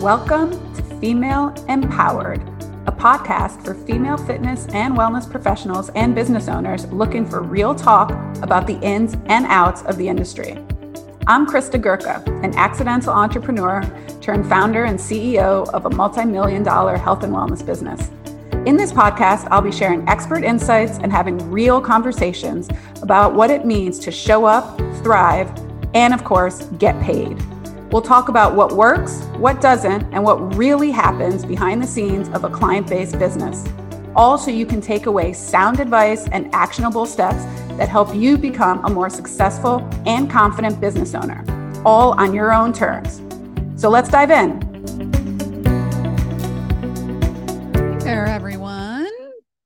Welcome 0.00 0.52
to 0.76 0.82
Female 0.98 1.54
Empowered, 1.68 2.40
a 2.86 2.90
podcast 2.90 3.62
for 3.62 3.74
female 3.74 4.16
fitness 4.16 4.66
and 4.72 4.96
wellness 4.96 5.30
professionals 5.30 5.90
and 5.90 6.14
business 6.14 6.48
owners 6.48 6.86
looking 6.86 7.26
for 7.26 7.42
real 7.42 7.74
talk 7.74 8.10
about 8.42 8.66
the 8.66 8.80
ins 8.80 9.18
and 9.26 9.44
outs 9.44 9.82
of 9.82 9.98
the 9.98 10.08
industry. 10.08 10.52
I'm 11.26 11.46
Krista 11.46 11.78
Gurka, 11.78 12.26
an 12.42 12.54
accidental 12.54 13.12
entrepreneur 13.12 13.82
turned 14.22 14.48
founder 14.48 14.84
and 14.84 14.98
CEO 14.98 15.68
of 15.68 15.84
a 15.84 15.90
multi 15.90 16.24
million 16.24 16.62
dollar 16.62 16.96
health 16.96 17.22
and 17.22 17.34
wellness 17.34 17.64
business. 17.64 18.08
In 18.66 18.78
this 18.78 18.92
podcast, 18.92 19.48
I'll 19.50 19.60
be 19.60 19.70
sharing 19.70 20.08
expert 20.08 20.44
insights 20.44 20.96
and 20.96 21.12
having 21.12 21.36
real 21.50 21.78
conversations 21.78 22.70
about 23.02 23.34
what 23.34 23.50
it 23.50 23.66
means 23.66 23.98
to 23.98 24.10
show 24.10 24.46
up, 24.46 24.78
thrive, 25.02 25.52
and 25.92 26.14
of 26.14 26.24
course, 26.24 26.64
get 26.78 26.98
paid. 27.02 27.36
We'll 27.92 28.02
talk 28.02 28.28
about 28.28 28.54
what 28.54 28.70
works, 28.70 29.20
what 29.36 29.60
doesn't, 29.60 30.02
and 30.12 30.22
what 30.22 30.54
really 30.54 30.92
happens 30.92 31.44
behind 31.44 31.82
the 31.82 31.88
scenes 31.88 32.28
of 32.28 32.44
a 32.44 32.48
client 32.48 32.88
based 32.88 33.18
business. 33.18 33.66
All 34.14 34.38
so 34.38 34.52
you 34.52 34.64
can 34.64 34.80
take 34.80 35.06
away 35.06 35.32
sound 35.32 35.80
advice 35.80 36.28
and 36.28 36.54
actionable 36.54 37.04
steps 37.04 37.42
that 37.78 37.88
help 37.88 38.14
you 38.14 38.38
become 38.38 38.84
a 38.84 38.90
more 38.90 39.10
successful 39.10 39.80
and 40.06 40.30
confident 40.30 40.80
business 40.80 41.16
owner, 41.16 41.44
all 41.84 42.12
on 42.12 42.32
your 42.32 42.52
own 42.52 42.72
terms. 42.72 43.20
So 43.74 43.90
let's 43.90 44.08
dive 44.08 44.30
in. 44.30 44.60
Hey 47.74 48.04
there, 48.04 48.26
everyone. 48.26 49.10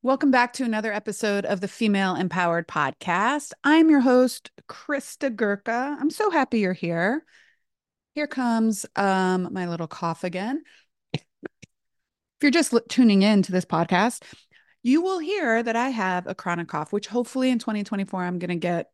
Welcome 0.03 0.31
back 0.31 0.55
to 0.55 0.65
another 0.65 0.95
episode 0.95 1.45
of 1.45 1.61
the 1.61 1.69
Female 1.69 2.15
Empowered 2.15 2.69
Podcast. 2.69 3.53
I'm 3.65 3.91
your 3.91 4.01
host, 4.01 4.51
Krista 4.67 5.29
Gurka. 5.29 5.99
I'm 6.01 6.11
so 6.11 6.31
happy 6.31 6.61
you're 6.61 6.73
here. 6.73 7.23
Here 8.15 8.27
comes 8.27 8.87
um, 8.97 9.49
my 9.53 9.69
little 9.69 9.87
cough 9.87 10.25
again. 10.25 10.63
If 11.13 11.23
you're 12.43 12.51
just 12.51 12.75
tuning 12.89 13.23
in 13.23 13.43
to 13.43 13.53
this 13.53 13.65
podcast, 13.65 14.23
you 14.83 15.03
will 15.03 15.19
hear 15.19 15.63
that 15.63 15.77
I 15.77 15.89
have 15.89 16.27
a 16.27 16.35
chronic 16.35 16.69
cough, 16.69 16.93
which 16.93 17.07
hopefully 17.07 17.51
in 17.51 17.59
2024 17.59 18.23
I'm 18.23 18.39
going 18.39 18.51
to 18.51 18.57
get 18.57 18.91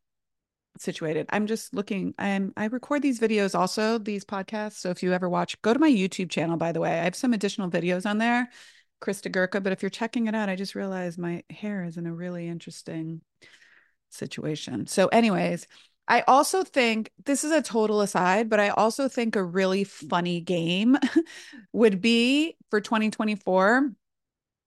situated. 0.78 1.27
I'm 1.30 1.47
just 1.47 1.75
looking. 1.75 2.14
I'm 2.19 2.53
I 2.56 2.67
record 2.67 3.03
these 3.03 3.20
videos 3.20 3.58
also, 3.58 3.98
these 3.98 4.25
podcasts. 4.25 4.75
So 4.75 4.91
if 4.91 5.03
you 5.03 5.12
ever 5.12 5.28
watch, 5.28 5.61
go 5.62 5.73
to 5.73 5.80
my 5.80 5.91
YouTube 5.91 6.30
channel. 6.30 6.56
By 6.56 6.73
the 6.73 6.80
way, 6.80 7.00
I 7.00 7.05
have 7.05 7.17
some 7.17 7.33
additional 7.33 7.70
videos 7.70 8.08
on 8.08 8.19
there 8.19 8.48
Krista 9.00 9.30
Gurka. 9.30 9.62
But 9.62 9.73
if 9.73 9.83
you're 9.83 9.91
checking 9.91 10.27
it 10.27 10.34
out, 10.34 10.48
I 10.48 10.56
just 10.56 10.75
realized 10.75 11.19
my 11.19 11.42
hair 11.50 11.84
is 11.84 11.97
in 11.97 12.06
a 12.06 12.14
really 12.14 12.48
interesting 12.48 13.23
situation. 14.11 14.86
So, 14.86 15.08
anyways, 15.08 15.67
I 16.11 16.22
also 16.27 16.64
think 16.64 17.12
this 17.25 17.44
is 17.44 17.53
a 17.53 17.62
total 17.62 18.00
aside, 18.00 18.50
but 18.50 18.58
I 18.58 18.70
also 18.70 19.08
think 19.08 19.36
a 19.36 19.44
really 19.44 19.84
funny 19.84 20.41
game 20.41 20.97
would 21.72 22.00
be 22.00 22.56
for 22.69 22.80
2024 22.80 23.92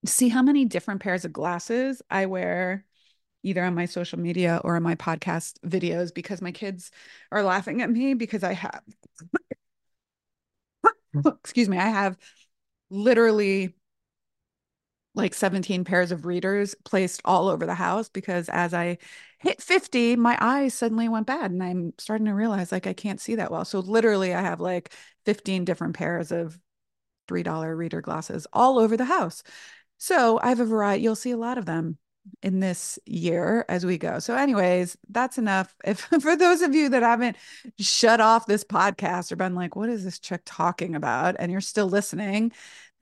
see 0.06 0.30
how 0.30 0.42
many 0.42 0.66
different 0.66 1.02
pairs 1.02 1.26
of 1.26 1.34
glasses 1.34 2.02
I 2.10 2.26
wear 2.26 2.86
either 3.44 3.64
on 3.64 3.76
my 3.76 3.86
social 3.86 4.20
media 4.20 4.62
or 4.64 4.78
in 4.78 4.84
my 4.84 4.96
podcast 4.96 5.54
videos 5.66 6.14
because 6.14 6.42
my 6.42 6.52
kids 6.52 6.92
are 7.32 7.44
laughing 7.44 7.82
at 7.82 7.90
me 7.90 8.14
because 8.14 8.44
I 8.44 8.54
have 8.54 8.82
excuse 11.26 11.70
me, 11.70 11.78
I 11.78 11.88
have 11.90 12.18
literally 12.90 13.76
like 15.16 15.34
17 15.34 15.84
pairs 15.84 16.12
of 16.12 16.26
readers 16.26 16.76
placed 16.86 17.22
all 17.24 17.48
over 17.48 17.66
the 17.66 17.76
house 17.76 18.10
because 18.10 18.50
as 18.50 18.74
I 18.74 18.98
hit 19.40 19.62
50, 19.62 20.16
my 20.16 20.38
eyes 20.42 20.74
suddenly 20.74 21.08
went 21.08 21.28
bad 21.28 21.52
and 21.52 21.62
I'm 21.62 21.94
starting 21.98 22.26
to 22.26 22.34
realize 22.34 22.72
like 22.72 22.88
I 22.88 22.94
can't 22.94 23.22
see 23.22 23.36
that 23.36 23.52
well. 23.52 23.66
So 23.66 23.80
literally 23.80 24.34
I 24.34 24.42
have 24.42 24.60
like 24.60 24.92
15 25.26 25.66
different 25.66 25.96
pairs 25.96 26.32
of 26.32 26.58
$3 27.28 27.78
reader 27.78 28.02
glasses 28.02 28.48
all 28.54 28.80
over 28.80 28.98
the 28.98 29.06
house. 29.06 29.44
So 29.98 30.40
I 30.42 30.50
have 30.50 30.60
a 30.60 30.66
variety, 30.66 31.04
you'll 31.04 31.16
see 31.16 31.32
a 31.32 31.38
lot 31.38 31.58
of 31.58 31.66
them 31.66 31.98
in 32.42 32.60
this 32.60 32.98
year 33.06 33.66
as 33.68 33.86
we 33.86 33.98
go. 33.98 34.20
So 34.20 34.36
anyways, 34.36 34.98
that's 35.10 35.38
enough. 35.38 35.74
If 35.84 36.00
for 36.22 36.36
those 36.36 36.62
of 36.62 36.74
you 36.74 36.90
that 36.90 37.04
haven't 37.04 37.38
shut 37.80 38.22
off 38.22 38.46
this 38.46 38.64
podcast 38.64 39.32
or 39.32 39.36
been 39.36 39.56
like 39.56 39.76
what 39.76 39.90
is 39.90 40.04
this 40.04 40.20
chick 40.20 40.42
talking 40.46 40.96
about 40.96 41.36
and 41.40 41.52
you're 41.52 41.62
still 41.62 41.88
listening, 41.88 42.52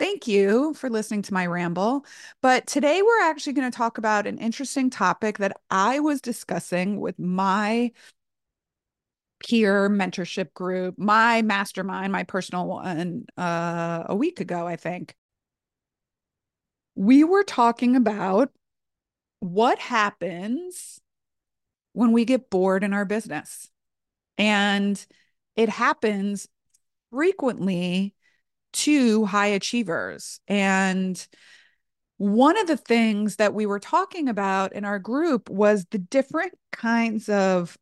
Thank 0.02 0.28
you 0.28 0.74
for 0.74 0.90
listening 0.90 1.22
to 1.22 1.34
my 1.36 1.46
ramble. 1.46 2.08
But 2.42 2.66
today 2.66 3.04
we're 3.04 3.22
actually 3.22 3.54
going 3.54 3.70
to 3.70 3.78
talk 3.78 4.00
about 4.00 4.26
an 4.26 4.40
interesting 4.40 4.90
topic 4.90 5.38
that 5.38 5.56
I 5.70 6.00
was 6.00 6.22
discussing 6.22 7.00
with 7.00 7.20
my 7.20 7.92
peer 9.48 9.92
mentorship 9.92 10.56
group, 10.56 10.98
my 10.98 11.44
mastermind, 11.44 12.12
my 12.12 12.24
personal 12.24 12.66
one, 12.66 13.28
uh, 13.38 14.06
a 14.08 14.16
week 14.16 14.40
ago, 14.40 14.66
I 14.66 14.76
think. 14.76 15.14
We 16.96 17.24
were 17.24 17.44
talking 17.44 17.96
about 17.96 18.50
what 19.40 19.78
happens 19.78 21.00
when 21.94 22.12
we 22.12 22.26
get 22.26 22.50
bored 22.50 22.84
in 22.84 22.94
our 22.94 23.06
business. 23.06 23.70
And 24.40 25.06
it 25.56 25.70
happens 25.70 26.48
frequently 27.12 28.16
to 28.74 29.26
high 29.26 29.48
achievers. 29.48 30.40
And 30.48 31.26
one 32.18 32.58
of 32.58 32.68
the 32.68 32.78
things 32.78 33.38
that 33.38 33.54
we 33.54 33.66
were 33.66 33.80
talking 33.80 34.30
about 34.30 34.74
in 34.74 34.86
our 34.86 35.00
group 35.00 35.50
was 35.50 35.86
the 35.90 35.98
different 35.98 36.54
kinds 36.72 37.30
of 37.30 37.78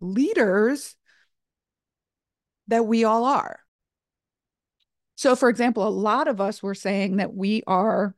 leaders 0.00 0.96
that 2.68 2.86
we 2.86 3.04
all 3.04 3.24
are. 3.24 3.60
So, 5.14 5.34
for 5.34 5.48
example, 5.48 5.86
a 5.86 5.88
lot 5.88 6.28
of 6.28 6.40
us 6.40 6.62
were 6.62 6.74
saying 6.74 7.16
that 7.16 7.32
we 7.32 7.62
are 7.66 8.14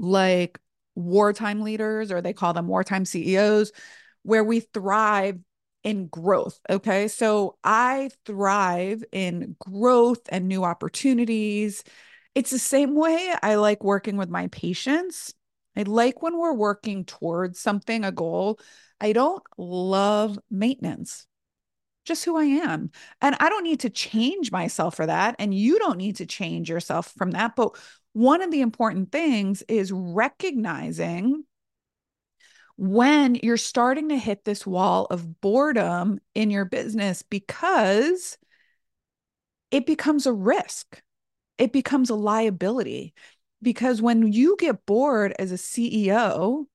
like 0.00 0.58
wartime 0.94 1.62
leaders, 1.62 2.10
or 2.10 2.20
they 2.20 2.32
call 2.32 2.52
them 2.52 2.66
wartime 2.66 3.04
CEOs, 3.04 3.72
where 4.22 4.42
we 4.42 4.60
thrive 4.60 5.38
in 5.88 6.06
growth. 6.08 6.60
Okay. 6.68 7.08
So 7.08 7.56
I 7.64 8.10
thrive 8.26 9.02
in 9.10 9.56
growth 9.58 10.20
and 10.28 10.46
new 10.46 10.62
opportunities. 10.62 11.82
It's 12.34 12.50
the 12.50 12.58
same 12.58 12.94
way 12.94 13.32
I 13.42 13.54
like 13.54 13.82
working 13.82 14.18
with 14.18 14.28
my 14.28 14.48
patients. 14.48 15.32
I 15.74 15.84
like 15.84 16.20
when 16.20 16.36
we're 16.36 16.52
working 16.52 17.06
towards 17.06 17.58
something, 17.58 18.04
a 18.04 18.12
goal. 18.12 18.60
I 19.00 19.14
don't 19.14 19.42
love 19.56 20.38
maintenance, 20.50 21.26
just 22.04 22.22
who 22.22 22.36
I 22.36 22.44
am. 22.44 22.90
And 23.22 23.34
I 23.40 23.48
don't 23.48 23.64
need 23.64 23.80
to 23.80 23.90
change 23.90 24.52
myself 24.52 24.94
for 24.94 25.06
that. 25.06 25.36
And 25.38 25.54
you 25.54 25.78
don't 25.78 25.96
need 25.96 26.16
to 26.16 26.26
change 26.26 26.68
yourself 26.68 27.14
from 27.16 27.30
that. 27.30 27.56
But 27.56 27.76
one 28.12 28.42
of 28.42 28.50
the 28.50 28.60
important 28.60 29.10
things 29.10 29.62
is 29.68 29.90
recognizing 29.90 31.44
when 32.78 33.34
you're 33.34 33.56
starting 33.56 34.10
to 34.10 34.16
hit 34.16 34.44
this 34.44 34.64
wall 34.64 35.08
of 35.10 35.40
boredom 35.40 36.20
in 36.36 36.48
your 36.48 36.64
business 36.64 37.22
because 37.22 38.38
it 39.72 39.84
becomes 39.84 40.26
a 40.26 40.32
risk, 40.32 41.02
it 41.58 41.72
becomes 41.72 42.08
a 42.08 42.14
liability. 42.14 43.14
Because 43.60 44.00
when 44.00 44.32
you 44.32 44.56
get 44.56 44.86
bored 44.86 45.34
as 45.40 45.50
a 45.50 45.58
CEO, 45.58 46.66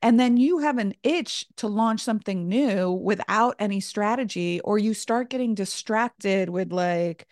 and 0.00 0.20
then 0.20 0.36
you 0.36 0.58
have 0.58 0.78
an 0.78 0.94
itch 1.02 1.46
to 1.56 1.66
launch 1.66 2.00
something 2.00 2.48
new 2.48 2.92
without 2.92 3.56
any 3.58 3.80
strategy, 3.80 4.60
or 4.60 4.78
you 4.78 4.94
start 4.94 5.30
getting 5.30 5.56
distracted 5.56 6.48
with 6.48 6.70
like, 6.70 7.26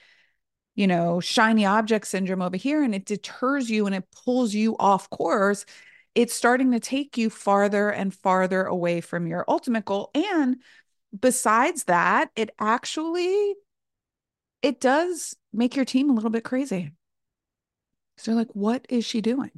you 0.74 0.88
know, 0.88 1.20
shiny 1.20 1.64
object 1.64 2.08
syndrome 2.08 2.42
over 2.42 2.56
here, 2.56 2.82
and 2.82 2.96
it 2.96 3.04
deters 3.04 3.70
you 3.70 3.86
and 3.86 3.94
it 3.94 4.08
pulls 4.24 4.54
you 4.54 4.74
off 4.80 5.08
course 5.08 5.64
it's 6.18 6.34
starting 6.34 6.72
to 6.72 6.80
take 6.80 7.16
you 7.16 7.30
farther 7.30 7.90
and 7.90 8.12
farther 8.12 8.64
away 8.64 9.00
from 9.00 9.28
your 9.28 9.44
ultimate 9.46 9.84
goal 9.84 10.10
and 10.16 10.56
besides 11.16 11.84
that 11.84 12.28
it 12.34 12.50
actually 12.58 13.54
it 14.60 14.80
does 14.80 15.36
make 15.52 15.76
your 15.76 15.84
team 15.84 16.10
a 16.10 16.12
little 16.12 16.28
bit 16.28 16.42
crazy. 16.42 16.90
So 18.16 18.32
they're 18.32 18.40
like 18.40 18.52
what 18.52 18.84
is 18.88 19.04
she 19.04 19.20
doing? 19.20 19.52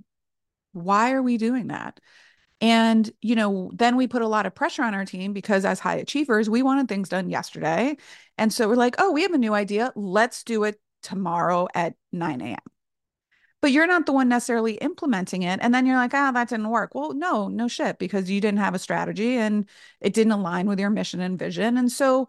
Why 0.73 1.13
are 1.13 1.23
we 1.23 1.39
doing 1.39 1.69
that? 1.69 1.99
And 2.61 3.11
you 3.23 3.37
know 3.37 3.71
then 3.75 3.97
we 3.97 4.07
put 4.07 4.21
a 4.21 4.29
lot 4.29 4.45
of 4.45 4.55
pressure 4.55 4.83
on 4.83 4.95
our 4.95 5.07
team 5.07 5.33
because 5.33 5.65
as 5.65 5.81
high 5.81 5.97
achievers 5.97 6.51
we 6.51 6.63
wanted 6.63 6.89
things 6.89 7.09
done 7.09 7.31
yesterday. 7.31 7.97
And 8.37 8.53
so 8.53 8.69
we're 8.69 8.75
like 8.75 8.97
oh 8.99 9.13
we 9.13 9.23
have 9.23 9.33
a 9.33 9.39
new 9.39 9.55
idea. 9.55 9.95
Let's 9.97 10.45
do 10.45 10.65
it 10.65 10.79
tomorrow 11.03 11.69
at 11.75 11.95
9 12.13 12.43
a.m 12.43 12.59
but 13.61 13.73
you're 13.73 13.87
not 13.87 14.07
the 14.07 14.13
one 14.13 14.29
necessarily 14.29 14.75
implementing 14.75 15.43
it. 15.43 15.61
And 15.63 15.75
then 15.75 15.87
you're 15.87 15.97
like, 15.97 16.15
ah, 16.15 16.33
that 16.33 16.49
didn't 16.49 16.71
work. 16.71 16.95
Well, 16.95 17.13
no, 17.13 17.49
no 17.49 17.69
shit, 17.69 17.99
because 17.99 18.31
you 18.31 18.41
didn't 18.41 18.59
have 18.61 18.75
a 18.75 18.79
strategy 18.79 19.37
and 19.37 19.69
it 20.01 20.15
didn't 20.15 20.33
align 20.33 20.67
with 20.67 20.81
your 20.81 20.91
mission 20.91 21.21
and 21.21 21.39
vision. 21.39 21.77
And 21.77 21.91
so, 21.91 22.29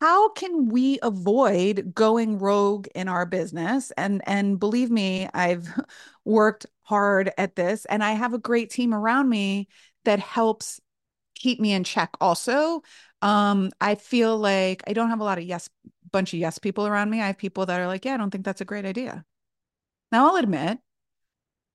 how 0.00 0.28
can 0.30 0.68
we 0.68 0.98
avoid 1.02 1.92
going 1.94 2.38
rogue 2.38 2.86
in 2.94 3.08
our 3.08 3.26
business 3.26 3.90
and 3.96 4.22
and 4.28 4.60
believe 4.60 4.92
me 4.92 5.28
i've 5.34 5.68
worked 6.24 6.66
hard 6.82 7.32
at 7.36 7.56
this 7.56 7.84
and 7.86 8.04
i 8.04 8.12
have 8.12 8.32
a 8.32 8.38
great 8.38 8.70
team 8.70 8.94
around 8.94 9.28
me 9.28 9.66
that 10.04 10.20
helps 10.20 10.80
keep 11.34 11.58
me 11.58 11.72
in 11.72 11.82
check 11.82 12.10
also 12.20 12.80
um 13.22 13.70
i 13.80 13.96
feel 13.96 14.38
like 14.38 14.84
i 14.86 14.92
don't 14.92 15.10
have 15.10 15.20
a 15.20 15.24
lot 15.24 15.38
of 15.38 15.44
yes 15.44 15.68
bunch 16.12 16.32
of 16.32 16.38
yes 16.38 16.58
people 16.58 16.86
around 16.86 17.10
me. 17.10 17.20
I 17.20 17.28
have 17.28 17.38
people 17.38 17.66
that 17.66 17.80
are 17.80 17.86
like, 17.86 18.04
yeah, 18.04 18.14
I 18.14 18.16
don't 18.18 18.30
think 18.30 18.44
that's 18.44 18.60
a 18.60 18.66
great 18.66 18.84
idea. 18.84 19.24
Now 20.12 20.28
I'll 20.28 20.36
admit, 20.36 20.78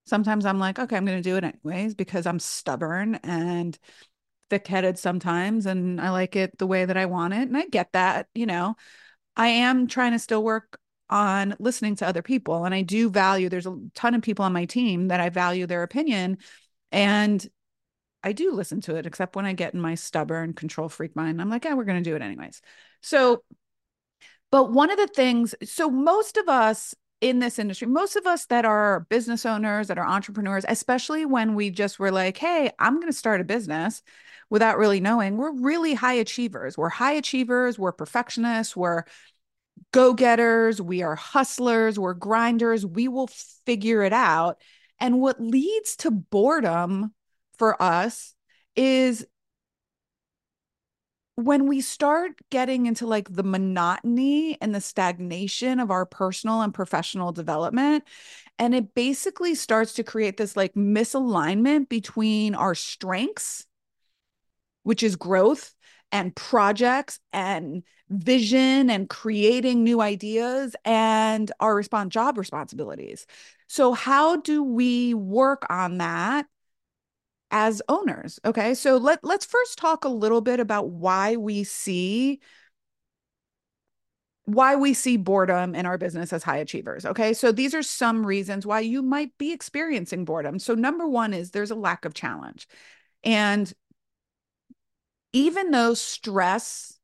sometimes 0.06 0.45
I'm 0.45 0.60
like, 0.60 0.80
okay, 0.80 0.95
I'm 0.95 1.06
going 1.06 1.22
to 1.22 1.30
do 1.30 1.36
it 1.36 1.44
anyways 1.44 1.95
because 1.95 2.25
I'm 2.25 2.39
stubborn 2.39 3.16
and 3.24 3.78
thick 4.50 4.68
headed 4.68 4.98
sometimes 4.98 5.66
and 5.66 6.00
I 6.00 6.12
like 6.12 6.36
it 6.36 6.57
the 6.57 6.68
way 6.68 6.86
that 6.86 6.95
I 6.95 7.07
want 7.07 7.34
it. 7.34 7.48
And 7.48 7.57
I 7.57 7.66
get 7.66 7.92
that, 7.94 8.28
you 8.34 8.45
know. 8.45 8.75
I 9.36 9.50
am 9.50 9.88
trying 9.88 10.13
to 10.13 10.19
still 10.19 10.44
work 10.44 10.80
on 11.10 11.56
listening 11.60 11.95
to 11.98 12.07
other 12.07 12.22
people. 12.22 12.66
And 12.66 12.74
I 12.74 12.81
do 12.81 13.10
value, 13.10 13.50
there's 13.50 13.68
a 13.68 13.78
ton 13.94 14.16
of 14.16 14.22
people 14.22 14.45
on 14.45 14.54
my 14.54 14.66
team 14.66 15.10
that 15.10 15.19
I 15.19 15.30
value 15.30 15.68
their 15.68 15.83
opinion. 15.83 16.38
And 16.92 17.45
I 18.24 18.33
do 18.33 18.54
listen 18.54 18.81
to 18.81 18.95
it, 18.95 19.06
except 19.06 19.36
when 19.36 19.45
I 19.45 19.54
get 19.54 19.74
in 19.74 19.80
my 19.80 19.95
stubborn 19.95 20.54
control 20.54 20.90
freak 20.90 21.16
mind. 21.16 21.42
I'm 21.42 21.50
like, 21.50 21.66
yeah, 21.66 21.75
we're 21.75 21.86
going 21.86 22.04
to 22.04 22.10
do 22.10 22.16
it 22.16 22.22
anyways. 22.22 22.62
So, 23.01 23.44
but 24.51 24.72
one 24.72 24.90
of 24.90 24.98
the 24.98 25.07
things, 25.07 25.54
so 25.63 25.90
most 25.90 26.38
of 26.38 26.50
us 26.50 26.95
in 27.19 27.40
this 27.40 27.58
industry, 27.58 27.88
most 27.88 28.16
of 28.16 28.28
us 28.28 28.46
that 28.46 28.66
are 28.66 29.02
business 29.10 29.46
owners, 29.46 29.88
that 29.88 29.98
are 29.98 30.06
entrepreneurs, 30.06 30.66
especially 30.68 31.25
when 31.25 31.56
we 31.56 31.69
just 31.69 31.98
were 32.00 32.12
like, 32.12 32.38
hey, 32.38 32.69
I'm 32.80 32.96
going 32.96 33.08
to 33.08 33.18
start 33.18 33.42
a 33.42 33.44
business 33.44 34.04
without 34.50 34.78
really 34.78 35.02
knowing, 35.02 35.36
we're 35.36 35.52
really 35.52 35.94
high 35.94 36.14
achievers. 36.14 36.78
We're 36.78 36.90
high 36.90 37.14
achievers, 37.14 37.78
we're 37.78 37.92
perfectionists, 37.92 38.78
we're 38.78 39.04
go 39.92 40.14
getters, 40.14 40.81
we 40.81 41.02
are 41.04 41.16
hustlers, 41.16 42.00
we're 42.00 42.14
grinders, 42.14 42.86
we 42.86 43.08
will 43.08 43.28
figure 43.66 44.04
it 44.04 44.14
out. 44.14 44.58
And 45.00 45.19
what 45.19 45.42
leads 45.42 45.98
to 45.98 46.12
boredom 46.12 47.14
for 47.58 47.81
us 47.81 48.34
is 48.75 49.25
when 51.38 51.68
we 51.68 51.81
start 51.81 52.31
getting 52.50 52.88
into 52.88 53.06
like 53.06 53.31
the 53.31 53.44
monotony 53.44 54.57
and 54.60 54.74
the 54.74 54.81
stagnation 54.81 55.80
of 55.80 55.92
our 55.92 56.04
personal 56.04 56.62
and 56.62 56.74
professional 56.74 57.31
development 57.31 58.04
and 58.57 58.74
it 58.74 58.95
basically 58.95 59.54
starts 59.54 59.94
to 59.94 60.04
create 60.04 60.38
this 60.38 60.57
like 60.57 60.74
misalignment 60.74 61.89
between 61.89 62.56
our 62.56 62.74
strengths 62.74 63.68
which 64.81 65.04
is 65.04 65.16
growth 65.16 65.75
and 66.12 66.36
projects 66.36 67.19
and 67.34 67.83
vision 68.10 68.90
and 68.90 69.07
creating 69.07 69.83
new 69.83 70.01
ideas 70.01 70.75
and 70.86 71.51
our 71.60 71.75
respond 71.75 72.12
job 72.12 72.38
responsibilities. 72.38 73.28
So 73.68 73.94
how 73.94 74.38
do 74.38 74.63
we 74.63 75.13
work 75.13 75.66
on 75.69 75.98
that 75.98 76.48
as 77.51 77.81
owners? 77.88 78.39
Okay? 78.45 78.73
So 78.73 78.97
let 78.97 79.23
let's 79.23 79.45
first 79.45 79.77
talk 79.77 80.05
a 80.05 80.09
little 80.09 80.41
bit 80.41 80.59
about 80.59 80.89
why 80.89 81.35
we 81.35 81.63
see 81.63 82.39
why 84.45 84.77
we 84.77 84.94
see 84.94 85.17
boredom 85.17 85.75
in 85.75 85.85
our 85.85 85.97
business 85.97 86.31
as 86.31 86.41
high 86.41 86.57
achievers. 86.57 87.05
Okay. 87.05 87.33
So 87.33 87.51
these 87.51 87.75
are 87.75 87.83
some 87.83 88.25
reasons 88.25 88.65
why 88.65 88.79
you 88.79 89.01
might 89.01 89.38
be 89.38 89.51
experiencing 89.51 90.23
boredom. 90.23 90.57
So, 90.57 90.73
number 90.73 91.05
one 91.05 91.33
is 91.33 91.51
there's 91.51 91.71
a 91.71 91.75
lack 91.75 92.05
of 92.05 92.13
challenge. 92.13 92.65
And 93.25 93.71
even 95.33 95.71
though 95.71 95.94
stress 95.94 96.97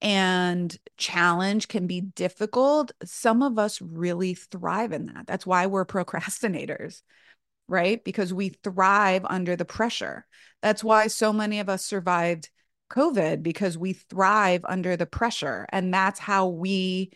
and 0.00 0.76
challenge 0.96 1.68
can 1.68 1.86
be 1.86 2.00
difficult, 2.00 2.90
some 3.04 3.42
of 3.42 3.58
us 3.58 3.80
really 3.80 4.34
thrive 4.34 4.92
in 4.92 5.06
that. 5.06 5.26
That's 5.26 5.46
why 5.46 5.66
we're 5.66 5.84
procrastinators, 5.86 7.02
right? 7.68 8.02
Because 8.02 8.32
we 8.32 8.50
thrive 8.50 9.24
under 9.28 9.56
the 9.56 9.64
pressure. 9.64 10.26
That's 10.62 10.82
why 10.82 11.06
so 11.06 11.32
many 11.32 11.60
of 11.60 11.68
us 11.68 11.84
survived 11.84 12.50
COVID 12.90 13.42
because 13.42 13.76
we 13.76 13.92
thrive 13.92 14.64
under 14.64 14.96
the 14.96 15.06
pressure. 15.06 15.66
And 15.70 15.92
that's 15.92 16.18
how 16.18 16.48
we 16.48 17.10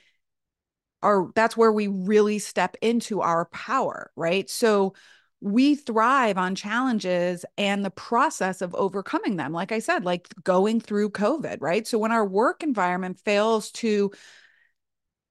are, 1.02 1.30
that's 1.34 1.56
where 1.56 1.72
we 1.72 1.88
really 1.88 2.38
step 2.38 2.76
into 2.82 3.20
our 3.20 3.46
power, 3.46 4.10
right? 4.16 4.48
So, 4.48 4.94
we 5.42 5.74
thrive 5.74 6.38
on 6.38 6.54
challenges 6.54 7.44
and 7.58 7.84
the 7.84 7.90
process 7.90 8.62
of 8.62 8.76
overcoming 8.76 9.34
them. 9.36 9.52
Like 9.52 9.72
I 9.72 9.80
said, 9.80 10.04
like 10.04 10.28
going 10.44 10.78
through 10.80 11.10
COVID, 11.10 11.56
right? 11.60 11.84
So 11.84 11.98
when 11.98 12.12
our 12.12 12.24
work 12.24 12.62
environment 12.62 13.18
fails 13.18 13.72
to 13.72 14.12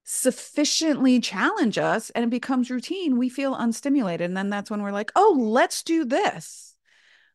sufficiently 0.04 1.20
challenge 1.20 1.78
us 1.78 2.10
and 2.10 2.24
it 2.24 2.30
becomes 2.30 2.70
routine, 2.70 3.18
we 3.18 3.28
feel 3.28 3.54
unstimulated. 3.54 4.22
And 4.22 4.36
then 4.36 4.50
that's 4.50 4.70
when 4.70 4.82
we're 4.82 4.92
like, 4.92 5.12
oh, 5.16 5.36
let's 5.38 5.82
do 5.82 6.04
this. 6.04 6.74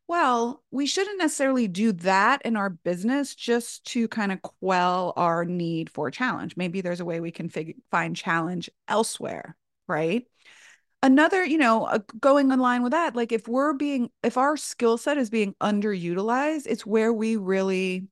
Well, 0.07 0.63
we 0.71 0.85
shouldn't 0.85 1.19
necessarily 1.19 1.67
do 1.67 1.91
that 1.91 2.41
in 2.43 2.55
our 2.55 2.69
business 2.69 3.35
just 3.35 3.83
to 3.87 4.07
kind 4.07 4.31
of 4.31 4.41
quell 4.41 5.13
our 5.17 5.43
need 5.43 5.89
for 5.89 6.09
challenge. 6.11 6.55
Maybe 6.55 6.81
there's 6.81 7.01
a 7.01 7.05
way 7.05 7.19
we 7.19 7.31
can 7.31 7.49
fig- 7.49 7.75
find 7.91 8.15
challenge 8.15 8.69
elsewhere, 8.87 9.57
right? 9.87 10.25
another 11.03 11.45
you 11.45 11.57
know 11.57 11.85
uh, 11.85 11.99
going 12.19 12.51
in 12.51 12.59
line 12.59 12.81
with 12.81 12.91
that 12.91 13.15
like 13.15 13.31
if 13.31 13.47
we're 13.47 13.73
being 13.73 14.09
if 14.23 14.37
our 14.37 14.57
skill 14.57 14.97
set 14.97 15.17
is 15.17 15.29
being 15.29 15.53
underutilized 15.61 16.65
it's 16.65 16.85
where 16.85 17.13
we 17.13 17.35
really 17.35 18.07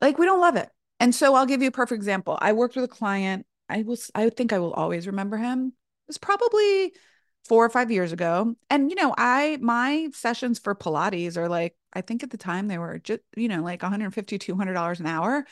like 0.00 0.18
we 0.18 0.26
don't 0.26 0.40
love 0.40 0.56
it 0.56 0.68
and 1.02 1.14
so 1.14 1.34
i'll 1.34 1.46
give 1.46 1.62
you 1.62 1.68
a 1.68 1.72
perfect 1.72 1.98
example 1.98 2.38
i 2.40 2.52
worked 2.52 2.76
with 2.76 2.84
a 2.84 2.88
client 2.88 3.46
i 3.68 3.82
was 3.82 4.10
i 4.14 4.28
think 4.30 4.52
i 4.52 4.58
will 4.58 4.72
always 4.72 5.06
remember 5.06 5.36
him 5.36 5.68
it 5.68 6.08
was 6.08 6.18
probably 6.18 6.92
four 7.44 7.64
or 7.64 7.70
five 7.70 7.90
years 7.90 8.12
ago 8.12 8.54
and 8.70 8.90
you 8.90 8.96
know 8.96 9.14
i 9.18 9.58
my 9.60 10.08
sessions 10.12 10.58
for 10.58 10.74
pilates 10.74 11.36
are 11.36 11.48
like 11.48 11.74
i 11.92 12.00
think 12.00 12.22
at 12.22 12.30
the 12.30 12.38
time 12.38 12.68
they 12.68 12.78
were 12.78 12.98
just 12.98 13.20
you 13.36 13.48
know 13.48 13.62
like 13.62 13.82
150 13.82 14.38
200 14.38 14.74
dollars 14.74 15.00
an 15.00 15.06
hour 15.06 15.44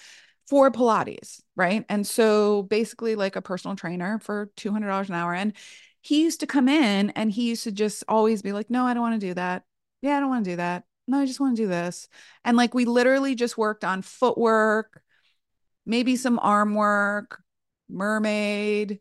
for 0.49 0.71
Pilates, 0.71 1.41
right? 1.55 1.85
And 1.89 2.07
so 2.07 2.65
basically 2.65 3.15
like 3.15 3.37
a 3.37 3.43
personal 3.43 3.77
trainer 3.77 4.19
for 4.19 4.51
$200 4.57 5.09
an 5.09 5.15
hour. 5.15 5.33
And 5.33 5.53
he 6.03 6.23
used 6.23 6.41
to 6.41 6.47
come 6.47 6.69
in 6.69 7.11
and 7.11 7.31
he 7.31 7.51
used 7.51 7.65
to 7.65 7.73
just 7.73 8.03
always 8.09 8.43
be 8.43 8.53
like, 8.53 8.71
no, 8.71 8.85
I 8.85 8.95
don't 8.95 9.03
want 9.03 9.21
to 9.21 9.27
do 9.29 9.35
that. 9.35 9.63
Yeah, 10.03 10.17
I 10.17 10.21
don't 10.21 10.29
want 10.29 10.45
to 10.45 10.51
do 10.51 10.57
that. 10.57 10.85
No, 11.07 11.21
I 11.21 11.27
just 11.27 11.41
want 11.41 11.57
to 11.57 11.63
do 11.63 11.69
this. 11.69 12.09
And 12.45 12.57
like 12.57 12.75
we 12.75 12.85
literally 12.85 13.35
just 13.37 13.59
worked 13.59 13.85
on 13.85 14.03
footwork, 14.03 15.03
maybe 15.87 16.17
some 16.17 16.39
arm 16.39 16.75
work, 16.75 17.43
mermaid, 17.89 19.01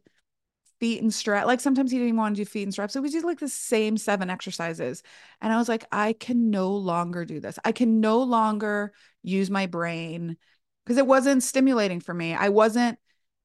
feet 0.80 1.02
and 1.02 1.14
strap. 1.14 1.46
Like 1.46 1.60
sometimes 1.60 1.92
he 1.92 1.98
didn't 1.98 2.10
even 2.10 2.18
want 2.18 2.36
to 2.36 2.42
do 2.42 2.50
feet 2.50 2.64
and 2.64 2.74
straps. 2.74 2.94
So 2.94 3.02
we 3.02 3.10
did 3.10 3.24
like 3.24 3.40
the 3.40 3.50
same 3.50 3.98
seven 3.98 4.30
exercises. 4.30 5.04
And 5.42 5.52
I 5.52 5.58
was 5.58 5.70
like, 5.70 5.86
I 5.92 6.14
can 6.14 6.50
no 6.50 6.72
longer 6.72 7.26
do 7.26 7.40
this. 7.40 7.60
I 7.66 7.72
can 7.72 8.00
no 8.00 8.22
longer 8.22 8.94
use 9.22 9.50
my 9.50 9.66
brain 9.66 10.38
because 10.86 10.98
it 10.98 11.08
wasn't 11.08 11.44
stimulating 11.44 12.00
for 12.00 12.14
me. 12.14 12.34
I 12.34 12.50
wasn't 12.50 12.98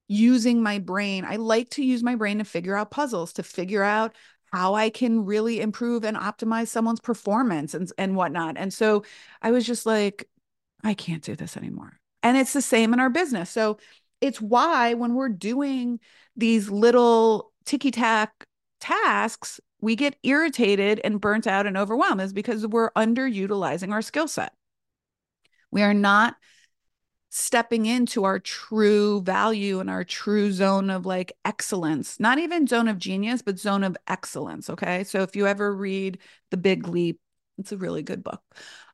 using 0.06 0.62
my 0.62 0.78
brain. 0.78 1.24
I 1.24 1.36
like 1.36 1.70
to 1.70 1.84
use 1.84 2.02
my 2.02 2.14
brain 2.14 2.38
to 2.38 2.44
figure 2.44 2.76
out 2.76 2.90
puzzles, 2.90 3.32
to 3.34 3.42
figure 3.42 3.82
out 3.82 4.14
how 4.52 4.74
I 4.74 4.88
can 4.90 5.24
really 5.24 5.60
improve 5.60 6.04
and 6.04 6.16
optimize 6.16 6.68
someone's 6.68 7.00
performance 7.00 7.74
and, 7.74 7.90
and 7.98 8.14
whatnot. 8.14 8.56
And 8.56 8.72
so 8.72 9.04
I 9.42 9.50
was 9.50 9.66
just 9.66 9.84
like, 9.84 10.28
I 10.84 10.94
can't 10.94 11.22
do 11.24 11.34
this 11.34 11.56
anymore. 11.56 11.98
And 12.24 12.36
it's 12.36 12.54
the 12.54 12.62
same 12.62 12.92
in 12.92 12.98
our 12.98 13.10
business. 13.10 13.50
So 13.50 13.78
it's 14.20 14.40
why 14.40 14.94
when 14.94 15.14
we're 15.14 15.28
doing 15.28 16.00
these 16.34 16.70
little 16.70 17.52
ticky 17.64 17.90
tack 17.90 18.46
tasks, 18.80 19.60
we 19.80 19.94
get 19.94 20.16
irritated 20.22 21.00
and 21.04 21.20
burnt 21.20 21.46
out 21.46 21.66
and 21.66 21.76
overwhelmed 21.76 22.22
is 22.22 22.32
because 22.32 22.66
we're 22.66 22.90
underutilizing 22.92 23.92
our 23.92 24.02
skill 24.02 24.26
set. 24.26 24.54
We 25.70 25.82
are 25.82 25.94
not 25.94 26.36
stepping 27.28 27.84
into 27.84 28.24
our 28.24 28.38
true 28.38 29.20
value 29.20 29.80
and 29.80 29.90
our 29.90 30.04
true 30.04 30.52
zone 30.52 30.88
of 30.88 31.04
like 31.04 31.32
excellence, 31.44 32.18
not 32.18 32.38
even 32.38 32.66
zone 32.66 32.88
of 32.88 32.96
genius, 32.96 33.42
but 33.42 33.58
zone 33.58 33.84
of 33.84 33.96
excellence. 34.06 34.70
Okay. 34.70 35.04
So 35.04 35.20
if 35.22 35.36
you 35.36 35.46
ever 35.46 35.74
read 35.74 36.18
The 36.50 36.56
Big 36.56 36.88
Leap, 36.88 37.20
it's 37.58 37.72
a 37.72 37.76
really 37.76 38.02
good 38.02 38.24
book. 38.24 38.40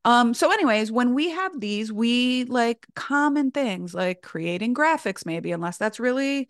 Um, 0.04 0.33
so, 0.33 0.50
anyways, 0.50 0.90
when 0.90 1.14
we 1.14 1.30
have 1.30 1.61
these, 1.61 1.92
we 1.92 2.45
like 2.45 2.87
common 2.95 3.50
things 3.50 3.92
like 3.95 4.23
creating 4.23 4.75
graphics, 4.75 5.26
maybe, 5.26 5.52
unless 5.52 5.76
that's 5.76 6.00
really 6.00 6.49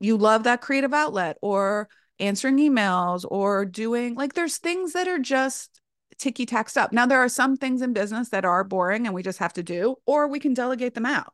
you 0.00 0.16
love 0.16 0.44
that 0.44 0.60
creative 0.60 0.94
outlet, 0.94 1.38
or 1.42 1.88
answering 2.18 2.58
emails, 2.58 3.24
or 3.28 3.64
doing 3.64 4.14
like 4.14 4.34
there's 4.34 4.58
things 4.58 4.92
that 4.94 5.08
are 5.08 5.18
just 5.18 5.80
ticky 6.18 6.46
tack 6.46 6.68
stuff. 6.68 6.92
Now, 6.92 7.06
there 7.06 7.20
are 7.20 7.28
some 7.28 7.56
things 7.56 7.82
in 7.82 7.92
business 7.92 8.30
that 8.30 8.44
are 8.44 8.64
boring 8.64 9.06
and 9.06 9.14
we 9.14 9.22
just 9.22 9.38
have 9.38 9.52
to 9.54 9.62
do, 9.62 9.96
or 10.06 10.26
we 10.28 10.40
can 10.40 10.54
delegate 10.54 10.94
them 10.94 11.06
out. 11.06 11.32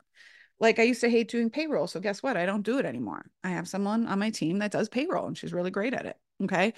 Like 0.60 0.78
I 0.78 0.82
used 0.82 1.00
to 1.00 1.10
hate 1.10 1.30
doing 1.30 1.50
payroll. 1.50 1.86
So 1.86 2.00
guess 2.00 2.22
what? 2.22 2.36
I 2.36 2.46
don't 2.46 2.62
do 2.62 2.78
it 2.78 2.84
anymore. 2.84 3.26
I 3.42 3.50
have 3.50 3.68
someone 3.68 4.06
on 4.06 4.18
my 4.18 4.30
team 4.30 4.58
that 4.58 4.70
does 4.70 4.88
payroll 4.88 5.26
and 5.26 5.36
she's 5.36 5.52
really 5.52 5.70
great 5.70 5.94
at 5.94 6.06
it. 6.06 6.16
Okay. 6.44 6.74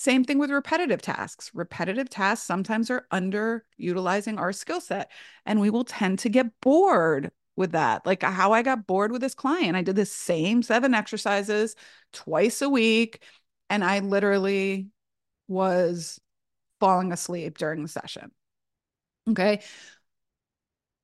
Same 0.00 0.24
thing 0.24 0.38
with 0.38 0.50
repetitive 0.50 1.02
tasks. 1.02 1.50
Repetitive 1.52 2.08
tasks 2.08 2.46
sometimes 2.46 2.88
are 2.88 3.06
underutilizing 3.12 4.38
our 4.38 4.50
skill 4.50 4.80
set, 4.80 5.10
and 5.44 5.60
we 5.60 5.68
will 5.68 5.84
tend 5.84 6.18
to 6.20 6.30
get 6.30 6.58
bored 6.62 7.30
with 7.54 7.72
that. 7.72 8.06
Like 8.06 8.22
how 8.22 8.52
I 8.52 8.62
got 8.62 8.86
bored 8.86 9.12
with 9.12 9.20
this 9.20 9.34
client. 9.34 9.76
I 9.76 9.82
did 9.82 9.96
the 9.96 10.06
same 10.06 10.62
seven 10.62 10.94
exercises 10.94 11.76
twice 12.14 12.62
a 12.62 12.70
week, 12.70 13.22
and 13.68 13.84
I 13.84 13.98
literally 13.98 14.88
was 15.48 16.18
falling 16.80 17.12
asleep 17.12 17.58
during 17.58 17.82
the 17.82 17.88
session. 17.88 18.30
Okay. 19.28 19.60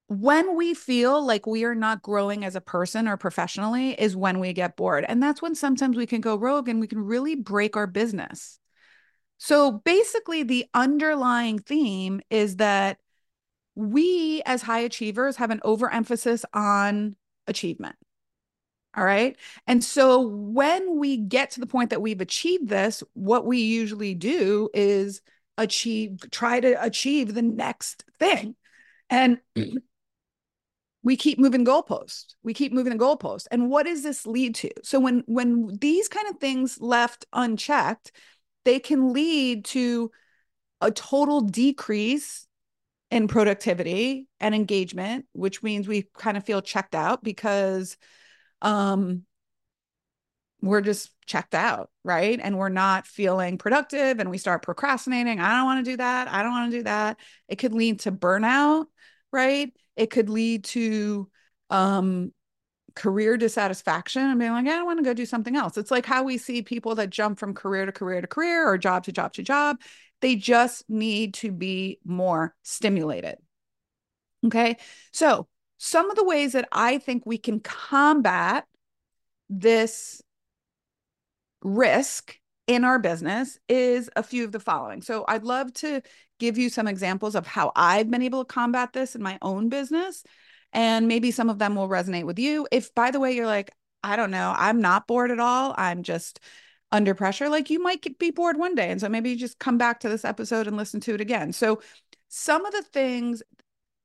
when 0.09 0.57
we 0.57 0.73
feel 0.73 1.23
like 1.23 1.47
we 1.47 1.65
are 1.65 1.75
not 1.75 2.01
growing 2.01 2.47
as 2.47 2.57
a 2.57 2.63
person 2.63 3.09
or 3.09 3.19
professionally 3.19 3.91
is 3.91 4.17
when 4.17 4.39
we 4.39 4.55
get 4.55 4.75
bored. 4.75 5.05
And 5.07 5.23
that's 5.23 5.43
when 5.43 5.55
sometimes 5.55 5.99
we 5.99 6.07
can 6.07 6.23
go 6.23 6.37
rogue 6.37 6.71
and 6.71 6.81
we 6.81 6.87
can 6.87 7.05
really 7.05 7.35
break 7.35 7.77
our 7.77 7.87
business. 7.87 8.59
So 9.39 9.73
basically, 9.73 10.43
the 10.43 10.67
underlying 10.75 11.59
theme 11.59 12.21
is 12.31 12.57
that 12.57 12.99
we 13.75 14.43
as 14.47 14.63
high 14.63 14.81
achievers 14.81 15.37
have 15.37 15.51
an 15.51 15.61
overemphasis 15.63 16.45
on 16.55 17.15
achievement. 17.47 17.97
All 18.97 19.05
right. 19.05 19.37
And 19.67 19.85
so 19.85 20.21
when 20.21 20.99
we 20.99 21.19
get 21.19 21.51
to 21.53 21.61
the 21.61 21.67
point 21.67 21.91
that 21.91 22.01
we've 22.01 22.23
achieved 22.23 22.69
this, 22.69 23.03
what 23.13 23.45
we 23.45 23.59
usually 23.59 24.15
do 24.15 24.71
is 24.73 25.21
achieve, 25.59 26.19
try 26.31 26.61
to 26.61 26.83
achieve 26.83 27.35
the 27.35 27.43
next 27.43 28.05
thing. 28.19 28.57
And 29.11 29.39
we 31.03 31.17
keep 31.17 31.39
moving 31.39 31.67
goalposts. 31.67 32.35
We 32.43 32.55
keep 32.55 32.73
moving 32.73 32.97
the 32.97 33.05
goalpost. 33.05 33.47
And 33.51 33.69
what 33.69 33.85
does 33.85 34.03
this 34.03 34.27
lead 34.27 34.55
to? 34.57 34.71
So 34.83 34.99
when 34.99 35.23
when 35.27 35.77
these 35.79 36.09
kind 36.09 36.29
of 36.29 36.39
things 36.39 36.81
left 36.81 37.27
unchecked, 37.35 38.13
they 38.67 38.81
can 38.81 39.15
lead 39.15 39.65
to 39.65 40.11
a 40.83 40.91
total 40.91 41.41
decrease 41.41 42.47
in 43.11 43.29
productivity 43.29 44.29
and 44.41 44.55
engagement, 44.55 45.25
which 45.33 45.63
means 45.63 45.89
we 45.89 46.09
kind 46.19 46.37
of 46.37 46.45
feel 46.45 46.61
checked 46.61 46.95
out 46.95 47.25
because 47.25 47.97
um 48.61 49.23
we're 50.61 50.81
just 50.81 51.11
checked 51.27 51.55
out, 51.55 51.91
right? 52.03 52.41
And 52.43 52.59
we're 52.59 52.71
not 52.71 53.07
feeling 53.07 53.59
productive 53.59 54.19
and 54.19 54.31
we 54.31 54.39
start 54.39 54.63
procrastinating. 54.63 55.39
I 55.39 55.51
don't 55.51 55.67
want 55.67 55.85
to 55.85 55.91
do 55.93 55.97
that. 55.99 56.29
I 56.29 56.43
don't 56.43 56.53
want 56.53 56.73
to 56.73 56.79
do 56.79 56.83
that. 56.85 57.21
It 57.47 57.57
could 57.57 57.75
lead 57.75 58.01
to 58.01 58.13
burnout, 58.13 58.87
right? 59.33 59.73
It 59.97 60.11
could 60.11 60.29
lead 60.29 60.65
to 60.65 61.29
um, 61.71 62.33
career 62.97 63.37
dissatisfaction 63.37 64.23
and 64.23 64.39
being 64.39 64.51
like, 64.51 64.67
I 64.67 64.71
don't 64.71 64.87
want 64.87 64.99
to 64.99 65.05
go 65.05 65.15
do 65.15 65.27
something 65.27 65.55
else. 65.55 65.77
It's 65.77 65.91
like 65.91 66.07
how 66.07 66.25
we 66.25 66.39
see 66.39 66.63
people 66.63 66.97
that 66.97 67.11
jump 67.11 67.39
from 67.39 67.55
career 67.55 67.87
to 67.87 67.93
career 67.93 68.21
to 68.21 68.27
career 68.27 68.69
or 68.69 68.79
job 68.79 69.05
to 69.05 69.13
job 69.13 69.35
to 69.35 69.43
job. 69.43 69.77
They 70.23 70.35
just 70.35 70.89
need 70.89 71.35
to 71.35 71.53
be 71.53 72.01
more 72.05 72.55
stimulated. 72.63 73.37
Okay. 74.47 74.77
So, 75.13 75.47
some 75.79 76.11
of 76.11 76.17
the 76.17 76.25
ways 76.25 76.53
that 76.53 76.69
I 76.73 76.99
think 76.99 77.25
we 77.27 77.37
can 77.37 77.61
combat 77.61 78.65
this 79.51 80.23
risk 81.63 82.39
in 82.67 82.85
our 82.85 82.99
business 82.99 83.59
is 83.69 84.11
a 84.17 84.23
few 84.23 84.45
of 84.45 84.53
the 84.53 84.61
following. 84.61 85.03
So 85.03 85.25
I'd 85.29 85.45
love 85.45 85.73
to 85.75 86.01
give 86.39 86.59
you 86.59 86.69
some 86.69 86.89
examples 86.89 87.35
of 87.35 87.47
how 87.47 87.73
I've 87.77 88.11
been 88.11 88.23
able 88.23 88.45
to 88.45 88.53
combat 88.53 88.93
this 88.93 89.15
in 89.15 89.23
my 89.23 89.39
own 89.43 89.69
business. 89.69 90.25
And 90.77 91.09
maybe 91.09 91.31
some 91.31 91.49
of 91.49 91.59
them 91.59 91.75
will 91.75 91.89
resonate 91.89 92.25
with 92.25 92.39
you. 92.39 92.69
If, 92.71 92.95
by 92.95 93.11
the 93.11 93.19
way, 93.19 93.35
you're 93.35 93.47
like, 93.47 93.73
I 94.05 94.15
don't 94.15 94.31
know, 94.31 94.55
I'm 94.57 94.81
not 94.81 95.07
bored 95.07 95.31
at 95.31 95.41
all. 95.41 95.75
I'm 95.79 96.03
just 96.03 96.39
under 96.93 97.15
pressure. 97.15 97.49
Like 97.49 97.71
you 97.71 97.83
might 97.83 98.19
be 98.19 98.31
bored 98.31 98.59
one 98.59 98.75
day. 98.75 98.91
And 98.91 99.01
so 99.01 99.09
maybe 99.09 99.31
you 99.31 99.37
just 99.37 99.59
come 99.59 99.79
back 99.79 100.01
to 100.01 100.09
this 100.11 100.25
episode 100.25 100.67
and 100.67 100.77
listen 100.77 101.01
to 101.01 101.15
it 101.15 101.21
again. 101.21 101.53
So, 101.53 101.81
some 102.29 102.67
of 102.67 102.73
the 102.73 102.83
things 102.83 103.43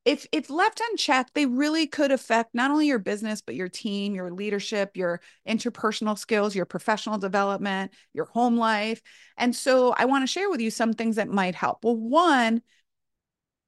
if 0.06 0.25
if 0.32 0.50
left 0.50 0.82
unchecked 0.92 1.34
they 1.34 1.46
really 1.46 1.86
could 1.86 2.12
affect 2.12 2.56
not 2.56 2.72
only 2.72 2.88
your 2.88 3.00
business 3.00 3.42
but 3.42 3.56
your 3.56 3.68
team 3.68 4.16
your 4.16 4.32
leadership 4.32 4.96
your 4.96 5.22
interpersonal 5.48 6.18
skills 6.18 6.56
your 6.56 6.66
professional 6.66 7.18
development 7.18 7.92
your 8.13 8.25
home 8.25 8.58
life 8.58 9.01
and 9.38 9.56
so 9.56 9.94
i 9.98 10.06
want 10.06 10.24
to 10.24 10.28
share 10.28 10.50
with 10.50 10.62
you 10.62 10.72
some 10.72 10.94
things 10.94 11.18
that 11.18 11.30
might 11.30 11.56
help 11.56 11.84
well 11.84 11.98
one 11.98 12.62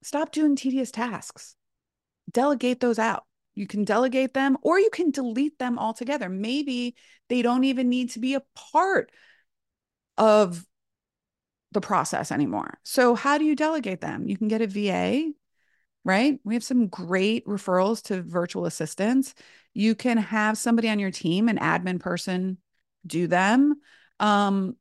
stop 0.02 0.32
doing 0.32 0.56
tedious 0.56 0.90
tasks 0.90 1.56
delegate 2.32 2.80
those 2.80 2.98
out 2.98 3.24
you 3.54 3.66
can 3.66 3.84
delegate 3.84 4.34
them 4.34 4.56
or 4.62 4.78
you 4.78 4.90
can 4.90 5.10
delete 5.10 5.58
them 5.58 5.78
altogether 5.78 6.28
maybe 6.28 6.94
they 7.28 7.42
don't 7.42 7.64
even 7.64 7.88
need 7.88 8.10
to 8.10 8.18
be 8.18 8.34
a 8.34 8.42
part 8.72 9.10
of 10.18 10.64
the 11.72 11.80
process 11.80 12.30
anymore 12.30 12.78
so 12.82 13.14
how 13.14 13.38
do 13.38 13.44
you 13.44 13.56
delegate 13.56 14.00
them 14.00 14.28
you 14.28 14.36
can 14.36 14.48
get 14.48 14.62
a 14.62 14.66
va 14.66 15.32
right? 16.04 16.38
We 16.44 16.54
have 16.54 16.64
some 16.64 16.86
great 16.88 17.46
referrals 17.46 18.02
to 18.04 18.22
virtual 18.22 18.66
assistants. 18.66 19.34
You 19.72 19.94
can 19.94 20.18
have 20.18 20.58
somebody 20.58 20.88
on 20.88 20.98
your 20.98 21.10
team, 21.10 21.48
an 21.48 21.58
admin 21.58 21.98
person, 21.98 22.58
do 23.06 23.26
them. 23.26 23.80
Um, 24.20 24.76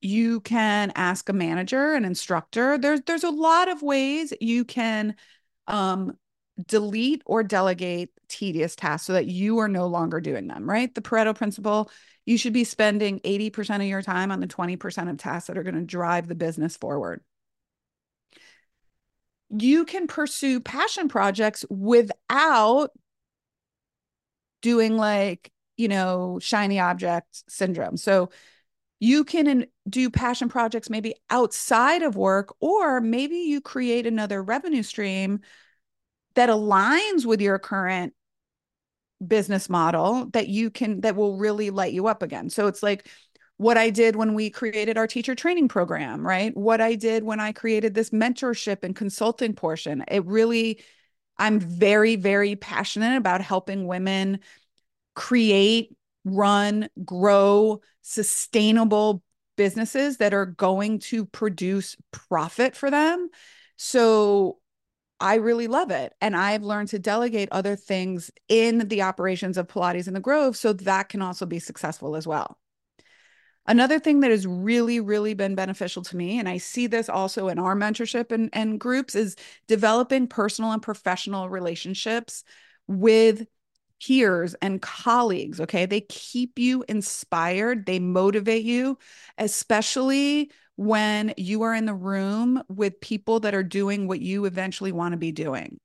you 0.00 0.40
can 0.40 0.92
ask 0.94 1.28
a 1.28 1.32
manager, 1.32 1.94
an 1.94 2.04
instructor. 2.04 2.76
There's 2.76 3.00
there's 3.02 3.24
a 3.24 3.30
lot 3.30 3.68
of 3.68 3.82
ways 3.82 4.32
you 4.40 4.64
can 4.64 5.14
um, 5.68 6.16
delete 6.66 7.22
or 7.26 7.42
delegate 7.42 8.10
tedious 8.28 8.76
tasks 8.76 9.06
so 9.06 9.14
that 9.14 9.26
you 9.26 9.58
are 9.58 9.68
no 9.68 9.86
longer 9.86 10.20
doing 10.20 10.46
them, 10.46 10.68
right? 10.68 10.94
The 10.94 11.00
Pareto 11.00 11.34
principle, 11.34 11.90
you 12.26 12.36
should 12.38 12.52
be 12.52 12.64
spending 12.64 13.20
80% 13.20 13.76
of 13.76 13.88
your 13.88 14.02
time 14.02 14.30
on 14.30 14.40
the 14.40 14.46
20% 14.46 15.10
of 15.10 15.16
tasks 15.18 15.48
that 15.48 15.58
are 15.58 15.62
going 15.62 15.74
to 15.74 15.82
drive 15.82 16.28
the 16.28 16.34
business 16.34 16.76
forward 16.76 17.22
you 19.52 19.84
can 19.84 20.06
pursue 20.06 20.60
passion 20.60 21.08
projects 21.08 21.64
without 21.68 22.90
doing 24.62 24.96
like, 24.96 25.52
you 25.76 25.88
know, 25.88 26.38
shiny 26.40 26.80
object 26.80 27.44
syndrome. 27.48 27.96
So 27.96 28.30
you 28.98 29.24
can 29.24 29.66
do 29.88 30.08
passion 30.08 30.48
projects 30.48 30.88
maybe 30.88 31.14
outside 31.28 32.02
of 32.02 32.16
work, 32.16 32.54
or 32.60 33.00
maybe 33.00 33.36
you 33.36 33.60
create 33.60 34.06
another 34.06 34.42
revenue 34.42 34.82
stream 34.82 35.40
that 36.34 36.48
aligns 36.48 37.24
with 37.24 37.40
your 37.40 37.58
current 37.58 38.14
business 39.26 39.68
model 39.68 40.26
that 40.32 40.48
you 40.48 40.70
can 40.70 41.00
that 41.02 41.16
will 41.16 41.36
really 41.36 41.70
light 41.70 41.92
you 41.92 42.06
up 42.06 42.22
again. 42.22 42.50
So 42.50 42.66
it's 42.66 42.82
like 42.82 43.08
what 43.56 43.78
I 43.78 43.90
did 43.90 44.16
when 44.16 44.34
we 44.34 44.50
created 44.50 44.98
our 44.98 45.06
teacher 45.06 45.34
training 45.34 45.68
program, 45.68 46.26
right? 46.26 46.56
What 46.56 46.80
I 46.80 46.96
did 46.96 47.22
when 47.22 47.38
I 47.38 47.52
created 47.52 47.94
this 47.94 48.10
mentorship 48.10 48.82
and 48.82 48.96
consulting 48.96 49.54
portion. 49.54 50.04
It 50.08 50.26
really, 50.26 50.82
I'm 51.38 51.60
very, 51.60 52.16
very 52.16 52.56
passionate 52.56 53.16
about 53.16 53.40
helping 53.40 53.86
women 53.86 54.40
create, 55.14 55.94
run, 56.24 56.88
grow 57.04 57.80
sustainable 58.00 59.22
businesses 59.56 60.16
that 60.16 60.34
are 60.34 60.46
going 60.46 60.98
to 60.98 61.26
produce 61.26 61.96
profit 62.10 62.74
for 62.74 62.90
them. 62.90 63.28
So 63.76 64.58
I 65.22 65.36
really 65.36 65.68
love 65.68 65.92
it. 65.92 66.14
And 66.20 66.36
I've 66.36 66.64
learned 66.64 66.88
to 66.88 66.98
delegate 66.98 67.48
other 67.52 67.76
things 67.76 68.32
in 68.48 68.88
the 68.88 69.02
operations 69.02 69.56
of 69.56 69.68
Pilates 69.68 70.08
in 70.08 70.14
the 70.14 70.20
Grove 70.20 70.56
so 70.56 70.72
that 70.72 71.08
can 71.08 71.22
also 71.22 71.46
be 71.46 71.60
successful 71.60 72.16
as 72.16 72.26
well. 72.26 72.58
Another 73.64 74.00
thing 74.00 74.20
that 74.20 74.32
has 74.32 74.44
really, 74.44 74.98
really 74.98 75.34
been 75.34 75.54
beneficial 75.54 76.02
to 76.02 76.16
me, 76.16 76.40
and 76.40 76.48
I 76.48 76.58
see 76.58 76.88
this 76.88 77.08
also 77.08 77.46
in 77.46 77.60
our 77.60 77.76
mentorship 77.76 78.32
and, 78.32 78.50
and 78.52 78.80
groups, 78.80 79.14
is 79.14 79.36
developing 79.68 80.26
personal 80.26 80.72
and 80.72 80.82
professional 80.82 81.48
relationships 81.48 82.42
with 82.88 83.46
peers 84.04 84.54
and 84.54 84.82
colleagues. 84.82 85.60
Okay. 85.60 85.86
They 85.86 86.00
keep 86.00 86.58
you 86.58 86.84
inspired, 86.88 87.86
they 87.86 88.00
motivate 88.00 88.64
you, 88.64 88.98
especially 89.38 90.50
when 90.86 91.34
you 91.36 91.62
are 91.62 91.74
in 91.74 91.86
the 91.86 91.94
room 91.94 92.62
with 92.68 93.00
people 93.00 93.40
that 93.40 93.54
are 93.54 93.62
doing 93.62 94.08
what 94.08 94.20
you 94.20 94.44
eventually 94.44 94.92
want 94.92 95.12
to 95.12 95.18
be 95.18 95.32
doing. 95.32 95.78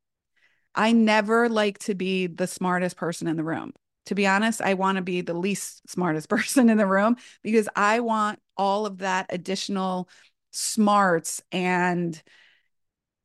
I 0.75 0.91
never 0.91 1.49
like 1.49 1.79
to 1.79 1.95
be 1.95 2.27
the 2.27 2.47
smartest 2.47 2.97
person 2.97 3.27
in 3.27 3.35
the 3.35 3.43
room 3.43 3.73
to 4.07 4.15
be 4.15 4.25
honest, 4.25 4.61
I 4.61 4.73
want 4.73 4.95
to 4.95 5.01
be 5.01 5.21
the 5.21 5.33
least 5.33 5.87
smartest 5.89 6.29
person 6.29 6.69
in 6.69 6.77
the 6.77 6.87
room 6.87 7.17
because 7.43 7.69
I 7.75 7.99
want 7.99 8.39
all 8.57 8.85
of 8.85 8.99
that 8.99 9.27
additional 9.29 10.09
smarts 10.51 11.41
and 11.51 12.21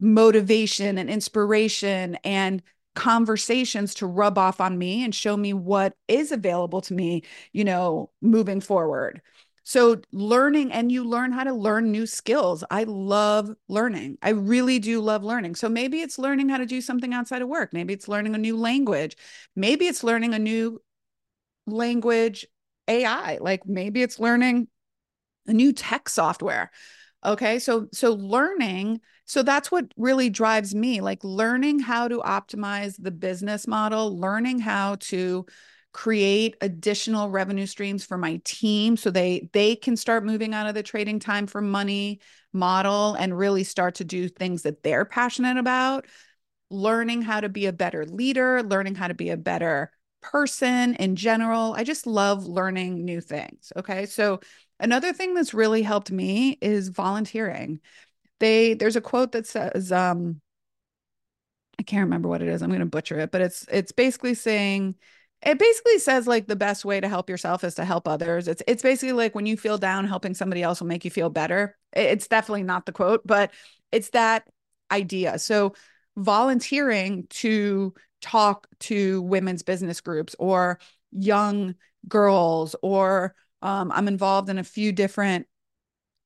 motivation 0.00 0.98
and 0.98 1.08
inspiration 1.08 2.18
and 2.24 2.62
conversations 2.94 3.94
to 3.94 4.06
rub 4.06 4.36
off 4.36 4.60
on 4.60 4.76
me 4.76 5.04
and 5.04 5.14
show 5.14 5.36
me 5.36 5.54
what 5.54 5.94
is 6.08 6.32
available 6.32 6.80
to 6.82 6.92
me, 6.92 7.22
you 7.52 7.64
know, 7.64 8.10
moving 8.20 8.60
forward. 8.60 9.22
So, 9.64 10.00
learning 10.12 10.72
and 10.72 10.90
you 10.90 11.04
learn 11.04 11.32
how 11.32 11.44
to 11.44 11.52
learn 11.52 11.92
new 11.92 12.06
skills. 12.06 12.64
I 12.70 12.84
love 12.84 13.50
learning. 13.68 14.18
I 14.20 14.30
really 14.30 14.78
do 14.80 15.00
love 15.00 15.22
learning. 15.22 15.54
So, 15.54 15.68
maybe 15.68 16.00
it's 16.00 16.18
learning 16.18 16.48
how 16.48 16.58
to 16.58 16.66
do 16.66 16.80
something 16.80 17.14
outside 17.14 17.42
of 17.42 17.48
work. 17.48 17.72
Maybe 17.72 17.94
it's 17.94 18.08
learning 18.08 18.34
a 18.34 18.38
new 18.38 18.56
language. 18.56 19.16
Maybe 19.54 19.86
it's 19.86 20.02
learning 20.02 20.34
a 20.34 20.38
new 20.38 20.80
language 21.66 22.46
AI. 22.88 23.38
Like 23.40 23.66
maybe 23.66 24.02
it's 24.02 24.18
learning 24.18 24.68
a 25.46 25.52
new 25.52 25.72
tech 25.72 26.08
software. 26.08 26.70
Okay. 27.24 27.58
So, 27.58 27.86
so 27.92 28.14
learning. 28.14 29.00
So 29.24 29.42
that's 29.42 29.70
what 29.70 29.86
really 29.96 30.28
drives 30.28 30.74
me 30.74 31.00
like 31.00 31.22
learning 31.22 31.78
how 31.78 32.08
to 32.08 32.18
optimize 32.18 32.96
the 33.00 33.12
business 33.12 33.66
model, 33.68 34.18
learning 34.18 34.58
how 34.58 34.96
to 34.96 35.46
create 35.92 36.56
additional 36.60 37.28
revenue 37.28 37.66
streams 37.66 38.04
for 38.04 38.16
my 38.16 38.40
team 38.44 38.96
so 38.96 39.10
they 39.10 39.48
they 39.52 39.76
can 39.76 39.96
start 39.96 40.24
moving 40.24 40.54
out 40.54 40.66
of 40.66 40.74
the 40.74 40.82
trading 40.82 41.18
time 41.18 41.46
for 41.46 41.60
money 41.60 42.18
model 42.52 43.14
and 43.14 43.36
really 43.36 43.62
start 43.62 43.96
to 43.96 44.04
do 44.04 44.28
things 44.28 44.62
that 44.62 44.82
they're 44.82 45.04
passionate 45.04 45.58
about 45.58 46.06
learning 46.72 47.22
how 47.22 47.40
to 47.40 47.48
be 47.48 47.66
a 47.66 47.72
better 47.72 48.04
leader, 48.06 48.62
learning 48.62 48.94
how 48.94 49.06
to 49.06 49.14
be 49.14 49.30
a 49.30 49.36
better 49.36 49.92
person 50.22 50.94
in 50.96 51.14
general. 51.14 51.74
I 51.74 51.84
just 51.84 52.06
love 52.06 52.46
learning 52.46 53.04
new 53.04 53.20
things. 53.20 53.72
Okay. 53.76 54.06
So, 54.06 54.40
another 54.80 55.12
thing 55.12 55.34
that's 55.34 55.54
really 55.54 55.82
helped 55.82 56.10
me 56.10 56.58
is 56.60 56.88
volunteering. 56.88 57.80
They, 58.40 58.74
there's 58.74 58.96
a 58.96 59.00
quote 59.00 59.32
that 59.32 59.46
says, 59.46 59.92
um, 59.92 60.40
I 61.78 61.82
can't 61.84 62.04
remember 62.04 62.28
what 62.28 62.42
it 62.42 62.48
is. 62.48 62.62
I'm 62.62 62.70
going 62.70 62.80
to 62.80 62.86
butcher 62.86 63.18
it, 63.18 63.30
but 63.30 63.40
it's 63.40 63.66
it's 63.70 63.92
basically 63.92 64.34
saying 64.34 64.94
it 65.44 65.58
basically 65.58 65.98
says 65.98 66.26
like 66.26 66.46
the 66.46 66.56
best 66.56 66.84
way 66.84 67.00
to 67.00 67.08
help 67.08 67.28
yourself 67.28 67.64
is 67.64 67.74
to 67.74 67.84
help 67.84 68.06
others. 68.06 68.48
It's 68.48 68.62
it's 68.66 68.82
basically 68.82 69.12
like 69.12 69.34
when 69.34 69.46
you 69.46 69.56
feel 69.56 69.78
down, 69.78 70.06
helping 70.06 70.34
somebody 70.34 70.62
else 70.62 70.80
will 70.80 70.88
make 70.88 71.04
you 71.04 71.10
feel 71.10 71.30
better. 71.30 71.76
It's 71.92 72.28
definitely 72.28 72.62
not 72.62 72.86
the 72.86 72.92
quote, 72.92 73.26
but 73.26 73.50
it's 73.90 74.10
that 74.10 74.48
idea. 74.90 75.38
So 75.38 75.74
volunteering 76.16 77.26
to 77.30 77.94
talk 78.20 78.68
to 78.80 79.22
women's 79.22 79.62
business 79.62 80.00
groups 80.00 80.36
or 80.38 80.78
young 81.10 81.74
girls 82.08 82.76
or 82.82 83.34
um, 83.62 83.92
I'm 83.92 84.08
involved 84.08 84.48
in 84.48 84.58
a 84.58 84.64
few 84.64 84.92
different 84.92 85.46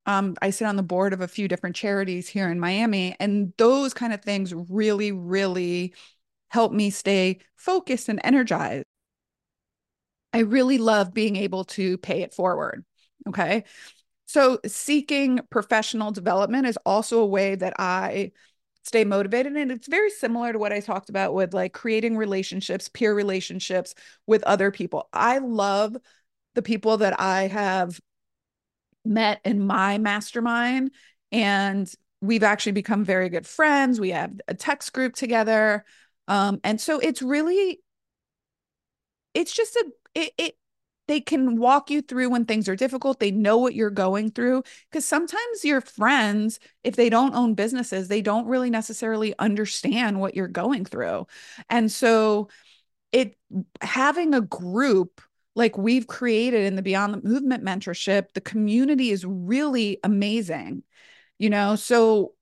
um, 0.06 0.36
I 0.40 0.50
sit 0.50 0.66
on 0.66 0.76
the 0.76 0.82
board 0.82 1.12
of 1.12 1.20
a 1.20 1.28
few 1.28 1.48
different 1.48 1.74
charities 1.74 2.28
here 2.28 2.48
in 2.48 2.60
Miami, 2.60 3.16
and 3.18 3.52
those 3.58 3.92
kind 3.92 4.12
of 4.12 4.22
things 4.22 4.54
really, 4.54 5.10
really 5.10 5.94
help 6.48 6.72
me 6.72 6.90
stay 6.90 7.40
focused 7.56 8.08
and 8.08 8.20
energized. 8.22 8.86
I 10.36 10.40
really 10.40 10.78
love 10.78 11.14
being 11.14 11.36
able 11.36 11.64
to 11.64 11.98
pay 11.98 12.22
it 12.22 12.34
forward. 12.34 12.84
Okay. 13.28 13.64
So, 14.26 14.58
seeking 14.66 15.40
professional 15.50 16.10
development 16.10 16.66
is 16.66 16.78
also 16.84 17.20
a 17.20 17.26
way 17.26 17.54
that 17.54 17.74
I 17.78 18.32
stay 18.82 19.04
motivated. 19.04 19.56
And 19.56 19.72
it's 19.72 19.88
very 19.88 20.10
similar 20.10 20.52
to 20.52 20.58
what 20.58 20.72
I 20.72 20.80
talked 20.80 21.08
about 21.08 21.34
with 21.34 21.54
like 21.54 21.72
creating 21.72 22.16
relationships, 22.16 22.88
peer 22.88 23.14
relationships 23.14 23.94
with 24.26 24.42
other 24.44 24.70
people. 24.70 25.08
I 25.12 25.38
love 25.38 25.96
the 26.54 26.62
people 26.62 26.98
that 26.98 27.20
I 27.20 27.48
have 27.48 27.98
met 29.04 29.40
in 29.44 29.66
my 29.66 29.98
mastermind 29.98 30.90
and 31.32 31.92
we've 32.20 32.42
actually 32.42 32.72
become 32.72 33.04
very 33.04 33.28
good 33.28 33.46
friends. 33.46 34.00
We 34.00 34.10
have 34.10 34.32
a 34.48 34.54
text 34.54 34.92
group 34.92 35.14
together. 35.14 35.84
Um, 36.28 36.60
and 36.64 36.80
so 36.80 36.98
it's 36.98 37.22
really, 37.22 37.80
it's 39.34 39.52
just 39.52 39.76
a, 39.76 39.84
it, 40.16 40.32
it, 40.38 40.56
they 41.08 41.20
can 41.20 41.56
walk 41.56 41.90
you 41.90 42.02
through 42.02 42.30
when 42.30 42.46
things 42.46 42.68
are 42.68 42.74
difficult. 42.74 43.20
They 43.20 43.30
know 43.30 43.58
what 43.58 43.74
you're 43.74 43.90
going 43.90 44.30
through. 44.30 44.64
Because 44.90 45.04
sometimes 45.04 45.64
your 45.64 45.80
friends, 45.80 46.58
if 46.82 46.96
they 46.96 47.10
don't 47.10 47.34
own 47.34 47.54
businesses, 47.54 48.08
they 48.08 48.22
don't 48.22 48.46
really 48.46 48.70
necessarily 48.70 49.34
understand 49.38 50.18
what 50.18 50.34
you're 50.34 50.48
going 50.48 50.84
through. 50.84 51.26
And 51.68 51.92
so 51.92 52.48
it 53.12 53.36
having 53.82 54.34
a 54.34 54.40
group 54.40 55.20
like 55.54 55.78
we've 55.78 56.06
created 56.06 56.64
in 56.64 56.76
the 56.76 56.82
Beyond 56.82 57.14
the 57.14 57.28
Movement 57.28 57.64
mentorship, 57.64 58.32
the 58.32 58.40
community 58.40 59.10
is 59.10 59.24
really 59.24 59.98
amazing. 60.02 60.82
You 61.38 61.50
know, 61.50 61.76
so 61.76 62.32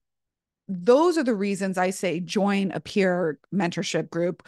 those 0.68 1.18
are 1.18 1.24
the 1.24 1.34
reasons 1.34 1.76
I 1.76 1.90
say 1.90 2.20
join 2.20 2.70
a 2.72 2.80
peer 2.80 3.38
mentorship 3.52 4.08
group 4.08 4.42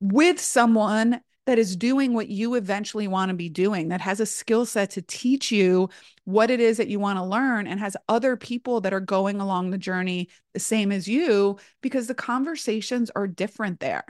with 0.00 0.40
someone 0.40 1.20
that 1.50 1.58
is 1.58 1.74
doing 1.74 2.14
what 2.14 2.28
you 2.28 2.54
eventually 2.54 3.08
want 3.08 3.28
to 3.28 3.34
be 3.34 3.48
doing, 3.48 3.88
that 3.88 4.00
has 4.00 4.20
a 4.20 4.24
skill 4.24 4.64
set 4.64 4.88
to 4.90 5.02
teach 5.02 5.50
you 5.50 5.90
what 6.22 6.48
it 6.48 6.60
is 6.60 6.76
that 6.76 6.86
you 6.86 7.00
want 7.00 7.18
to 7.18 7.24
learn, 7.24 7.66
and 7.66 7.80
has 7.80 7.96
other 8.08 8.36
people 8.36 8.80
that 8.80 8.92
are 8.92 9.00
going 9.00 9.40
along 9.40 9.70
the 9.70 9.76
journey 9.76 10.28
the 10.54 10.60
same 10.60 10.92
as 10.92 11.08
you, 11.08 11.58
because 11.80 12.06
the 12.06 12.14
conversations 12.14 13.10
are 13.16 13.26
different 13.26 13.80
there. 13.80 14.04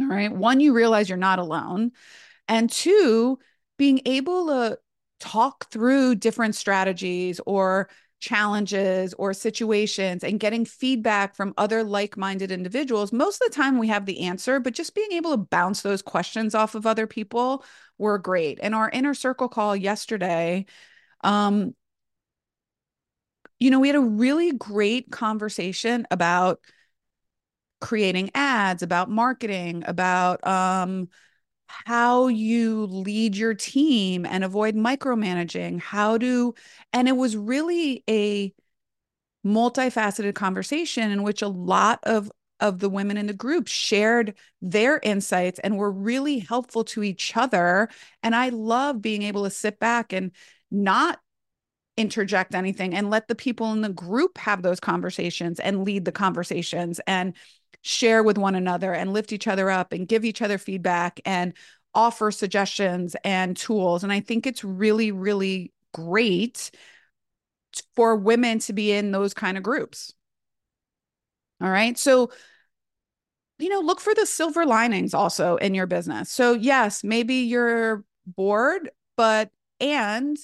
All 0.00 0.06
right. 0.06 0.32
One, 0.32 0.60
you 0.60 0.72
realize 0.72 1.10
you're 1.10 1.18
not 1.18 1.40
alone. 1.40 1.92
And 2.48 2.70
two, 2.70 3.38
being 3.76 4.00
able 4.06 4.46
to 4.46 4.78
talk 5.20 5.70
through 5.70 6.14
different 6.14 6.54
strategies 6.54 7.38
or 7.44 7.90
challenges 8.20 9.14
or 9.14 9.32
situations 9.32 10.24
and 10.24 10.40
getting 10.40 10.64
feedback 10.64 11.36
from 11.36 11.54
other 11.56 11.84
like-minded 11.84 12.50
individuals 12.50 13.12
most 13.12 13.40
of 13.40 13.48
the 13.48 13.54
time 13.54 13.78
we 13.78 13.86
have 13.88 14.06
the 14.06 14.20
answer 14.20 14.58
but 14.58 14.74
just 14.74 14.94
being 14.94 15.12
able 15.12 15.30
to 15.30 15.36
bounce 15.36 15.82
those 15.82 16.02
questions 16.02 16.54
off 16.54 16.74
of 16.74 16.86
other 16.86 17.06
people 17.06 17.64
were 17.96 18.18
great. 18.18 18.58
And 18.62 18.74
our 18.74 18.90
inner 18.90 19.14
circle 19.14 19.48
call 19.48 19.76
yesterday 19.76 20.66
um 21.22 21.74
you 23.58 23.70
know 23.70 23.80
we 23.80 23.88
had 23.88 23.96
a 23.96 24.00
really 24.00 24.52
great 24.52 25.10
conversation 25.10 26.06
about 26.10 26.60
creating 27.80 28.30
ads 28.34 28.82
about 28.82 29.08
marketing 29.08 29.84
about 29.86 30.44
um 30.46 31.08
how 31.68 32.28
you 32.28 32.86
lead 32.86 33.36
your 33.36 33.54
team 33.54 34.26
and 34.26 34.44
avoid 34.44 34.74
micromanaging, 34.74 35.80
how 35.80 36.18
to, 36.18 36.54
and 36.92 37.08
it 37.08 37.16
was 37.16 37.36
really 37.36 38.02
a 38.08 38.52
multifaceted 39.46 40.34
conversation 40.34 41.10
in 41.10 41.22
which 41.22 41.42
a 41.42 41.48
lot 41.48 42.00
of 42.02 42.30
of 42.60 42.80
the 42.80 42.88
women 42.88 43.16
in 43.16 43.28
the 43.28 43.32
group 43.32 43.68
shared 43.68 44.34
their 44.60 44.98
insights 45.04 45.60
and 45.60 45.78
were 45.78 45.92
really 45.92 46.40
helpful 46.40 46.82
to 46.82 47.04
each 47.04 47.36
other 47.36 47.88
and 48.24 48.34
i 48.34 48.48
love 48.48 49.00
being 49.00 49.22
able 49.22 49.44
to 49.44 49.50
sit 49.50 49.78
back 49.78 50.12
and 50.12 50.32
not 50.70 51.20
interject 51.96 52.54
anything 52.54 52.94
and 52.94 53.10
let 53.10 53.28
the 53.28 53.34
people 53.34 53.72
in 53.72 53.80
the 53.80 53.88
group 53.88 54.38
have 54.38 54.62
those 54.62 54.80
conversations 54.80 55.58
and 55.60 55.84
lead 55.84 56.04
the 56.04 56.12
conversations 56.12 57.00
and 57.06 57.34
share 57.82 58.22
with 58.22 58.38
one 58.38 58.54
another 58.54 58.92
and 58.92 59.12
lift 59.12 59.32
each 59.32 59.46
other 59.46 59.70
up 59.70 59.92
and 59.92 60.08
give 60.08 60.24
each 60.24 60.42
other 60.42 60.58
feedback 60.58 61.20
and 61.24 61.54
offer 61.94 62.30
suggestions 62.30 63.16
and 63.24 63.56
tools. 63.56 64.04
And 64.04 64.12
I 64.12 64.20
think 64.20 64.46
it's 64.46 64.64
really, 64.64 65.10
really 65.12 65.72
great 65.92 66.70
for 67.94 68.16
women 68.16 68.58
to 68.60 68.72
be 68.72 68.92
in 68.92 69.12
those 69.12 69.34
kind 69.34 69.56
of 69.56 69.62
groups. 69.62 70.12
All 71.60 71.70
right. 71.70 71.98
So, 71.98 72.30
you 73.58 73.68
know, 73.68 73.80
look 73.80 74.00
for 74.00 74.14
the 74.14 74.26
silver 74.26 74.64
linings 74.64 75.14
also 75.14 75.56
in 75.56 75.74
your 75.74 75.86
business. 75.86 76.30
So, 76.30 76.52
yes, 76.52 77.02
maybe 77.02 77.34
you're 77.34 78.04
bored, 78.26 78.90
but, 79.16 79.50
and 79.80 80.36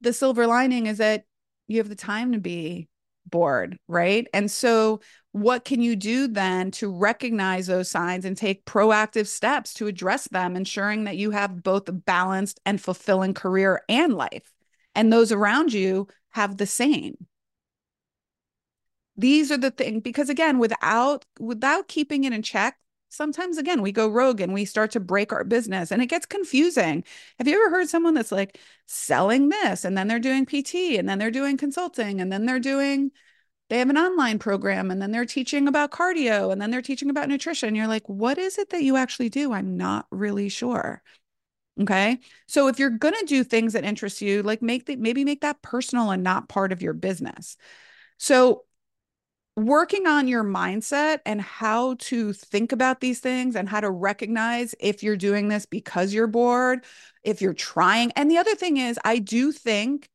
the 0.00 0.12
silver 0.12 0.46
lining 0.46 0.86
is 0.86 0.98
that 0.98 1.24
you 1.66 1.78
have 1.78 1.88
the 1.88 1.96
time 1.96 2.32
to 2.32 2.38
be 2.38 2.88
bored, 3.26 3.78
right? 3.88 4.26
And 4.32 4.50
so, 4.50 5.00
what 5.34 5.64
can 5.64 5.82
you 5.82 5.96
do 5.96 6.28
then 6.28 6.70
to 6.70 6.88
recognize 6.88 7.66
those 7.66 7.90
signs 7.90 8.24
and 8.24 8.36
take 8.36 8.64
proactive 8.66 9.26
steps 9.26 9.74
to 9.74 9.88
address 9.88 10.28
them, 10.28 10.54
ensuring 10.54 11.04
that 11.04 11.16
you 11.16 11.32
have 11.32 11.64
both 11.64 11.88
a 11.88 11.92
balanced 11.92 12.60
and 12.64 12.80
fulfilling 12.80 13.34
career 13.34 13.82
and 13.88 14.14
life, 14.14 14.52
and 14.94 15.12
those 15.12 15.32
around 15.32 15.72
you 15.72 16.06
have 16.30 16.56
the 16.56 16.66
same? 16.66 17.26
These 19.16 19.50
are 19.50 19.56
the 19.56 19.72
things 19.72 20.02
because 20.04 20.28
again, 20.28 20.60
without 20.60 21.24
without 21.40 21.88
keeping 21.88 22.22
it 22.22 22.32
in 22.32 22.42
check, 22.42 22.78
sometimes 23.08 23.58
again 23.58 23.82
we 23.82 23.90
go 23.90 24.08
rogue 24.08 24.40
and 24.40 24.54
we 24.54 24.64
start 24.64 24.92
to 24.92 25.00
break 25.00 25.32
our 25.32 25.42
business 25.42 25.90
and 25.90 26.00
it 26.00 26.06
gets 26.06 26.26
confusing 26.26 27.04
have 27.38 27.46
you 27.46 27.54
ever 27.54 27.70
heard 27.70 27.88
someone 27.88 28.12
that's 28.12 28.32
like 28.32 28.58
selling 28.86 29.50
this 29.50 29.84
and 29.84 29.96
then 29.96 30.08
they're 30.08 30.18
doing 30.18 30.44
pt 30.44 30.74
and 30.98 31.08
then 31.08 31.20
they're 31.20 31.30
doing 31.30 31.56
consulting 31.56 32.20
and 32.20 32.32
then 32.32 32.44
they're 32.44 32.58
doing 32.58 33.12
they 33.70 33.78
have 33.78 33.90
an 33.90 33.98
online 33.98 34.38
program 34.38 34.90
and 34.90 35.00
then 35.00 35.10
they're 35.10 35.24
teaching 35.24 35.68
about 35.68 35.90
cardio 35.90 36.52
and 36.52 36.60
then 36.60 36.70
they're 36.70 36.82
teaching 36.82 37.10
about 37.10 37.28
nutrition. 37.28 37.74
You're 37.74 37.86
like 37.86 38.08
what 38.08 38.38
is 38.38 38.58
it 38.58 38.70
that 38.70 38.82
you 38.82 38.96
actually 38.96 39.28
do? 39.28 39.52
I'm 39.52 39.76
not 39.76 40.06
really 40.10 40.48
sure. 40.48 41.02
Okay? 41.80 42.18
So 42.46 42.68
if 42.68 42.78
you're 42.78 42.90
going 42.90 43.14
to 43.18 43.26
do 43.26 43.42
things 43.42 43.72
that 43.72 43.84
interest 43.84 44.20
you 44.20 44.42
like 44.42 44.62
make 44.62 44.86
the, 44.86 44.96
maybe 44.96 45.24
make 45.24 45.40
that 45.40 45.62
personal 45.62 46.10
and 46.10 46.22
not 46.22 46.48
part 46.48 46.72
of 46.72 46.82
your 46.82 46.92
business. 46.92 47.56
So 48.18 48.64
working 49.56 50.06
on 50.06 50.26
your 50.26 50.44
mindset 50.44 51.20
and 51.24 51.40
how 51.40 51.94
to 51.94 52.32
think 52.32 52.72
about 52.72 53.00
these 53.00 53.20
things 53.20 53.54
and 53.54 53.68
how 53.68 53.80
to 53.80 53.90
recognize 53.90 54.74
if 54.80 55.02
you're 55.02 55.16
doing 55.16 55.48
this 55.48 55.64
because 55.64 56.12
you're 56.12 56.26
bored, 56.26 56.84
if 57.22 57.40
you're 57.40 57.54
trying. 57.54 58.10
And 58.12 58.30
the 58.30 58.38
other 58.38 58.54
thing 58.56 58.76
is, 58.78 58.98
I 59.04 59.18
do 59.18 59.52
think 59.52 60.08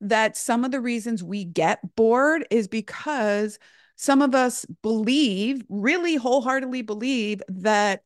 that 0.00 0.36
some 0.36 0.64
of 0.64 0.70
the 0.70 0.80
reasons 0.80 1.22
we 1.22 1.44
get 1.44 1.94
bored 1.96 2.46
is 2.50 2.68
because 2.68 3.58
some 3.96 4.22
of 4.22 4.34
us 4.34 4.64
believe, 4.82 5.62
really 5.68 6.16
wholeheartedly 6.16 6.82
believe, 6.82 7.42
that 7.48 8.02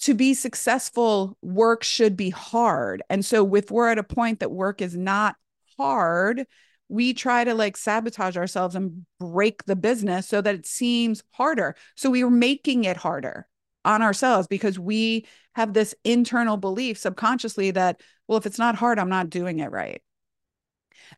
to 0.00 0.14
be 0.14 0.34
successful, 0.34 1.36
work 1.42 1.82
should 1.82 2.16
be 2.16 2.30
hard. 2.30 3.02
And 3.10 3.24
so, 3.24 3.54
if 3.54 3.70
we're 3.70 3.88
at 3.88 3.98
a 3.98 4.02
point 4.02 4.40
that 4.40 4.50
work 4.50 4.80
is 4.80 4.96
not 4.96 5.36
hard, 5.78 6.46
we 6.88 7.14
try 7.14 7.44
to 7.44 7.54
like 7.54 7.76
sabotage 7.76 8.36
ourselves 8.36 8.74
and 8.74 9.04
break 9.18 9.64
the 9.64 9.76
business 9.76 10.28
so 10.28 10.40
that 10.40 10.54
it 10.54 10.66
seems 10.66 11.22
harder. 11.32 11.74
So 11.96 12.10
we 12.10 12.22
are 12.22 12.30
making 12.30 12.84
it 12.84 12.96
harder 12.96 13.48
on 13.84 14.02
ourselves 14.02 14.46
because 14.46 14.78
we 14.78 15.26
have 15.54 15.72
this 15.72 15.94
internal 16.04 16.56
belief 16.56 16.98
subconsciously 16.98 17.72
that, 17.72 18.00
well, 18.28 18.38
if 18.38 18.46
it's 18.46 18.58
not 18.58 18.76
hard, 18.76 18.98
I'm 18.98 19.08
not 19.08 19.30
doing 19.30 19.58
it 19.58 19.70
right. 19.70 20.02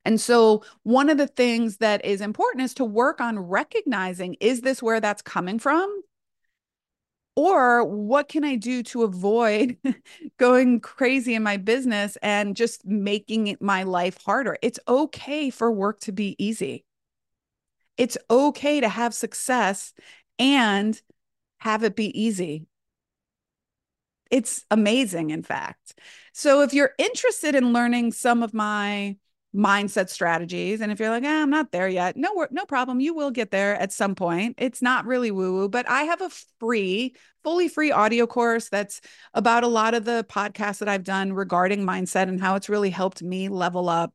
And 0.04 0.20
so, 0.20 0.64
one 0.82 1.10
of 1.10 1.18
the 1.18 1.26
things 1.26 1.78
that 1.78 2.04
is 2.04 2.20
important 2.20 2.64
is 2.64 2.74
to 2.74 2.84
work 2.84 3.20
on 3.20 3.38
recognizing 3.38 4.36
is 4.40 4.60
this 4.60 4.82
where 4.82 5.00
that's 5.00 5.22
coming 5.22 5.58
from? 5.58 6.02
Or 7.36 7.84
what 7.84 8.28
can 8.28 8.42
I 8.42 8.56
do 8.56 8.82
to 8.84 9.04
avoid 9.04 9.76
going 10.38 10.80
crazy 10.80 11.34
in 11.34 11.44
my 11.44 11.56
business 11.56 12.18
and 12.20 12.56
just 12.56 12.84
making 12.84 13.56
my 13.60 13.84
life 13.84 14.18
harder? 14.24 14.56
It's 14.60 14.80
okay 14.88 15.50
for 15.50 15.70
work 15.70 16.00
to 16.00 16.12
be 16.12 16.34
easy. 16.38 16.84
It's 17.96 18.18
okay 18.28 18.80
to 18.80 18.88
have 18.88 19.14
success 19.14 19.92
and 20.38 21.00
have 21.58 21.84
it 21.84 21.96
be 21.96 22.20
easy. 22.20 22.66
It's 24.30 24.64
amazing, 24.70 25.30
in 25.30 25.42
fact. 25.42 25.98
So, 26.32 26.62
if 26.62 26.74
you're 26.74 26.92
interested 26.98 27.54
in 27.54 27.72
learning 27.72 28.12
some 28.12 28.42
of 28.42 28.52
my 28.52 29.16
mindset 29.54 30.11
strategies. 30.11 30.80
And 30.80 30.92
if 30.92 31.00
you're 31.00 31.11
like, 31.11 31.24
ah, 31.24 31.42
I'm 31.42 31.50
not 31.50 31.72
there 31.72 31.88
yet, 31.88 32.16
no, 32.16 32.46
no 32.50 32.66
problem. 32.66 33.00
You 33.00 33.14
will 33.14 33.30
get 33.30 33.50
there 33.50 33.76
at 33.76 33.92
some 33.92 34.14
point. 34.14 34.56
It's 34.58 34.82
not 34.82 35.06
really 35.06 35.30
woo 35.30 35.54
woo, 35.54 35.68
but 35.68 35.88
I 35.88 36.02
have 36.02 36.20
a 36.20 36.30
free, 36.61 37.14
fully 37.42 37.68
free 37.68 37.90
audio 37.90 38.26
course 38.26 38.68
that's 38.68 39.00
about 39.32 39.64
a 39.64 39.68
lot 39.68 39.94
of 39.94 40.04
the 40.04 40.26
podcasts 40.28 40.78
that 40.78 40.88
I've 40.88 41.04
done 41.04 41.32
regarding 41.32 41.87
mindset 41.87 42.28
and 42.28 42.40
how 42.40 42.56
it's 42.56 42.68
really 42.68 42.90
helped 42.90 43.22
me 43.22 43.48
level 43.48 43.88
up 43.88 44.14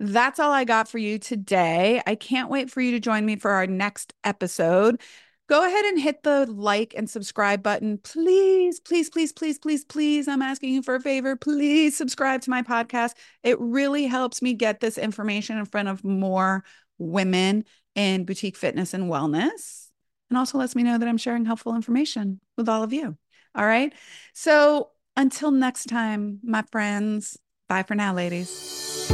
that's 0.00 0.40
all 0.40 0.50
I 0.50 0.64
got 0.64 0.88
for 0.88 0.98
you 0.98 1.20
today. 1.20 2.02
I 2.04 2.16
can't 2.16 2.50
wait 2.50 2.72
for 2.72 2.80
you 2.80 2.90
to 2.90 2.98
join 2.98 3.24
me 3.24 3.36
for 3.36 3.52
our 3.52 3.68
next 3.68 4.14
episode. 4.24 5.00
Go 5.48 5.64
ahead 5.64 5.84
and 5.84 6.00
hit 6.00 6.24
the 6.24 6.46
like 6.50 6.92
and 6.96 7.08
subscribe 7.08 7.62
button. 7.62 7.98
Please, 7.98 8.80
please, 8.80 9.08
please, 9.08 9.32
please, 9.32 9.60
please, 9.60 9.84
please. 9.84 10.26
I'm 10.26 10.42
asking 10.42 10.74
you 10.74 10.82
for 10.82 10.96
a 10.96 11.00
favor. 11.00 11.36
Please 11.36 11.96
subscribe 11.96 12.40
to 12.42 12.50
my 12.50 12.62
podcast. 12.62 13.12
It 13.44 13.60
really 13.60 14.06
helps 14.06 14.42
me 14.42 14.54
get 14.54 14.80
this 14.80 14.98
information 14.98 15.56
in 15.56 15.66
front 15.66 15.86
of 15.86 16.02
more 16.02 16.64
women 16.98 17.64
in 17.94 18.24
boutique 18.24 18.56
fitness 18.56 18.92
and 18.92 19.04
wellness, 19.04 19.86
and 20.30 20.36
also 20.36 20.58
lets 20.58 20.74
me 20.74 20.82
know 20.82 20.98
that 20.98 21.08
I'm 21.08 21.16
sharing 21.16 21.44
helpful 21.44 21.76
information 21.76 22.40
with 22.56 22.68
all 22.68 22.82
of 22.82 22.92
you. 22.92 23.16
All 23.54 23.66
right. 23.66 23.92
So 24.32 24.90
until 25.16 25.50
next 25.50 25.86
time, 25.86 26.40
my 26.42 26.62
friends, 26.70 27.38
bye 27.68 27.82
for 27.82 27.94
now, 27.94 28.14
ladies. 28.14 29.12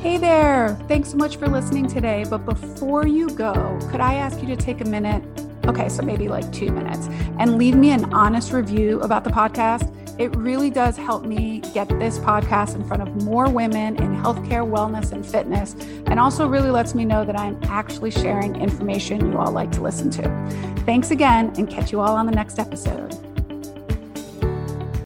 Hey 0.00 0.16
there. 0.16 0.78
Thanks 0.88 1.10
so 1.10 1.16
much 1.16 1.36
for 1.36 1.46
listening 1.48 1.86
today. 1.86 2.24
But 2.28 2.44
before 2.44 3.06
you 3.06 3.30
go, 3.30 3.78
could 3.90 4.00
I 4.00 4.14
ask 4.14 4.40
you 4.40 4.46
to 4.48 4.56
take 4.56 4.80
a 4.80 4.84
minute? 4.84 5.22
Okay, 5.66 5.88
so 5.88 6.02
maybe 6.02 6.28
like 6.28 6.50
two 6.52 6.72
minutes 6.72 7.06
and 7.38 7.58
leave 7.58 7.76
me 7.76 7.90
an 7.90 8.12
honest 8.12 8.52
review 8.52 9.00
about 9.00 9.24
the 9.24 9.30
podcast. 9.30 9.94
It 10.18 10.34
really 10.36 10.68
does 10.68 10.96
help 10.96 11.24
me 11.24 11.60
get 11.72 11.88
this 11.98 12.18
podcast 12.18 12.74
in 12.74 12.84
front 12.86 13.02
of 13.02 13.24
more 13.24 13.48
women 13.48 13.96
in 13.96 14.16
healthcare, 14.16 14.68
wellness, 14.68 15.12
and 15.12 15.24
fitness, 15.24 15.74
and 16.06 16.18
also 16.20 16.46
really 16.46 16.70
lets 16.70 16.94
me 16.94 17.06
know 17.06 17.24
that 17.24 17.38
I'm 17.38 17.58
actually 17.64 18.10
sharing 18.10 18.56
information 18.60 19.32
you 19.32 19.38
all 19.38 19.52
like 19.52 19.70
to 19.72 19.80
listen 19.80 20.10
to. 20.10 20.82
Thanks 20.84 21.10
again, 21.10 21.52
and 21.56 21.68
catch 21.68 21.92
you 21.92 22.00
all 22.00 22.16
on 22.16 22.26
the 22.26 22.32
next 22.32 22.58
episode. 22.58 23.29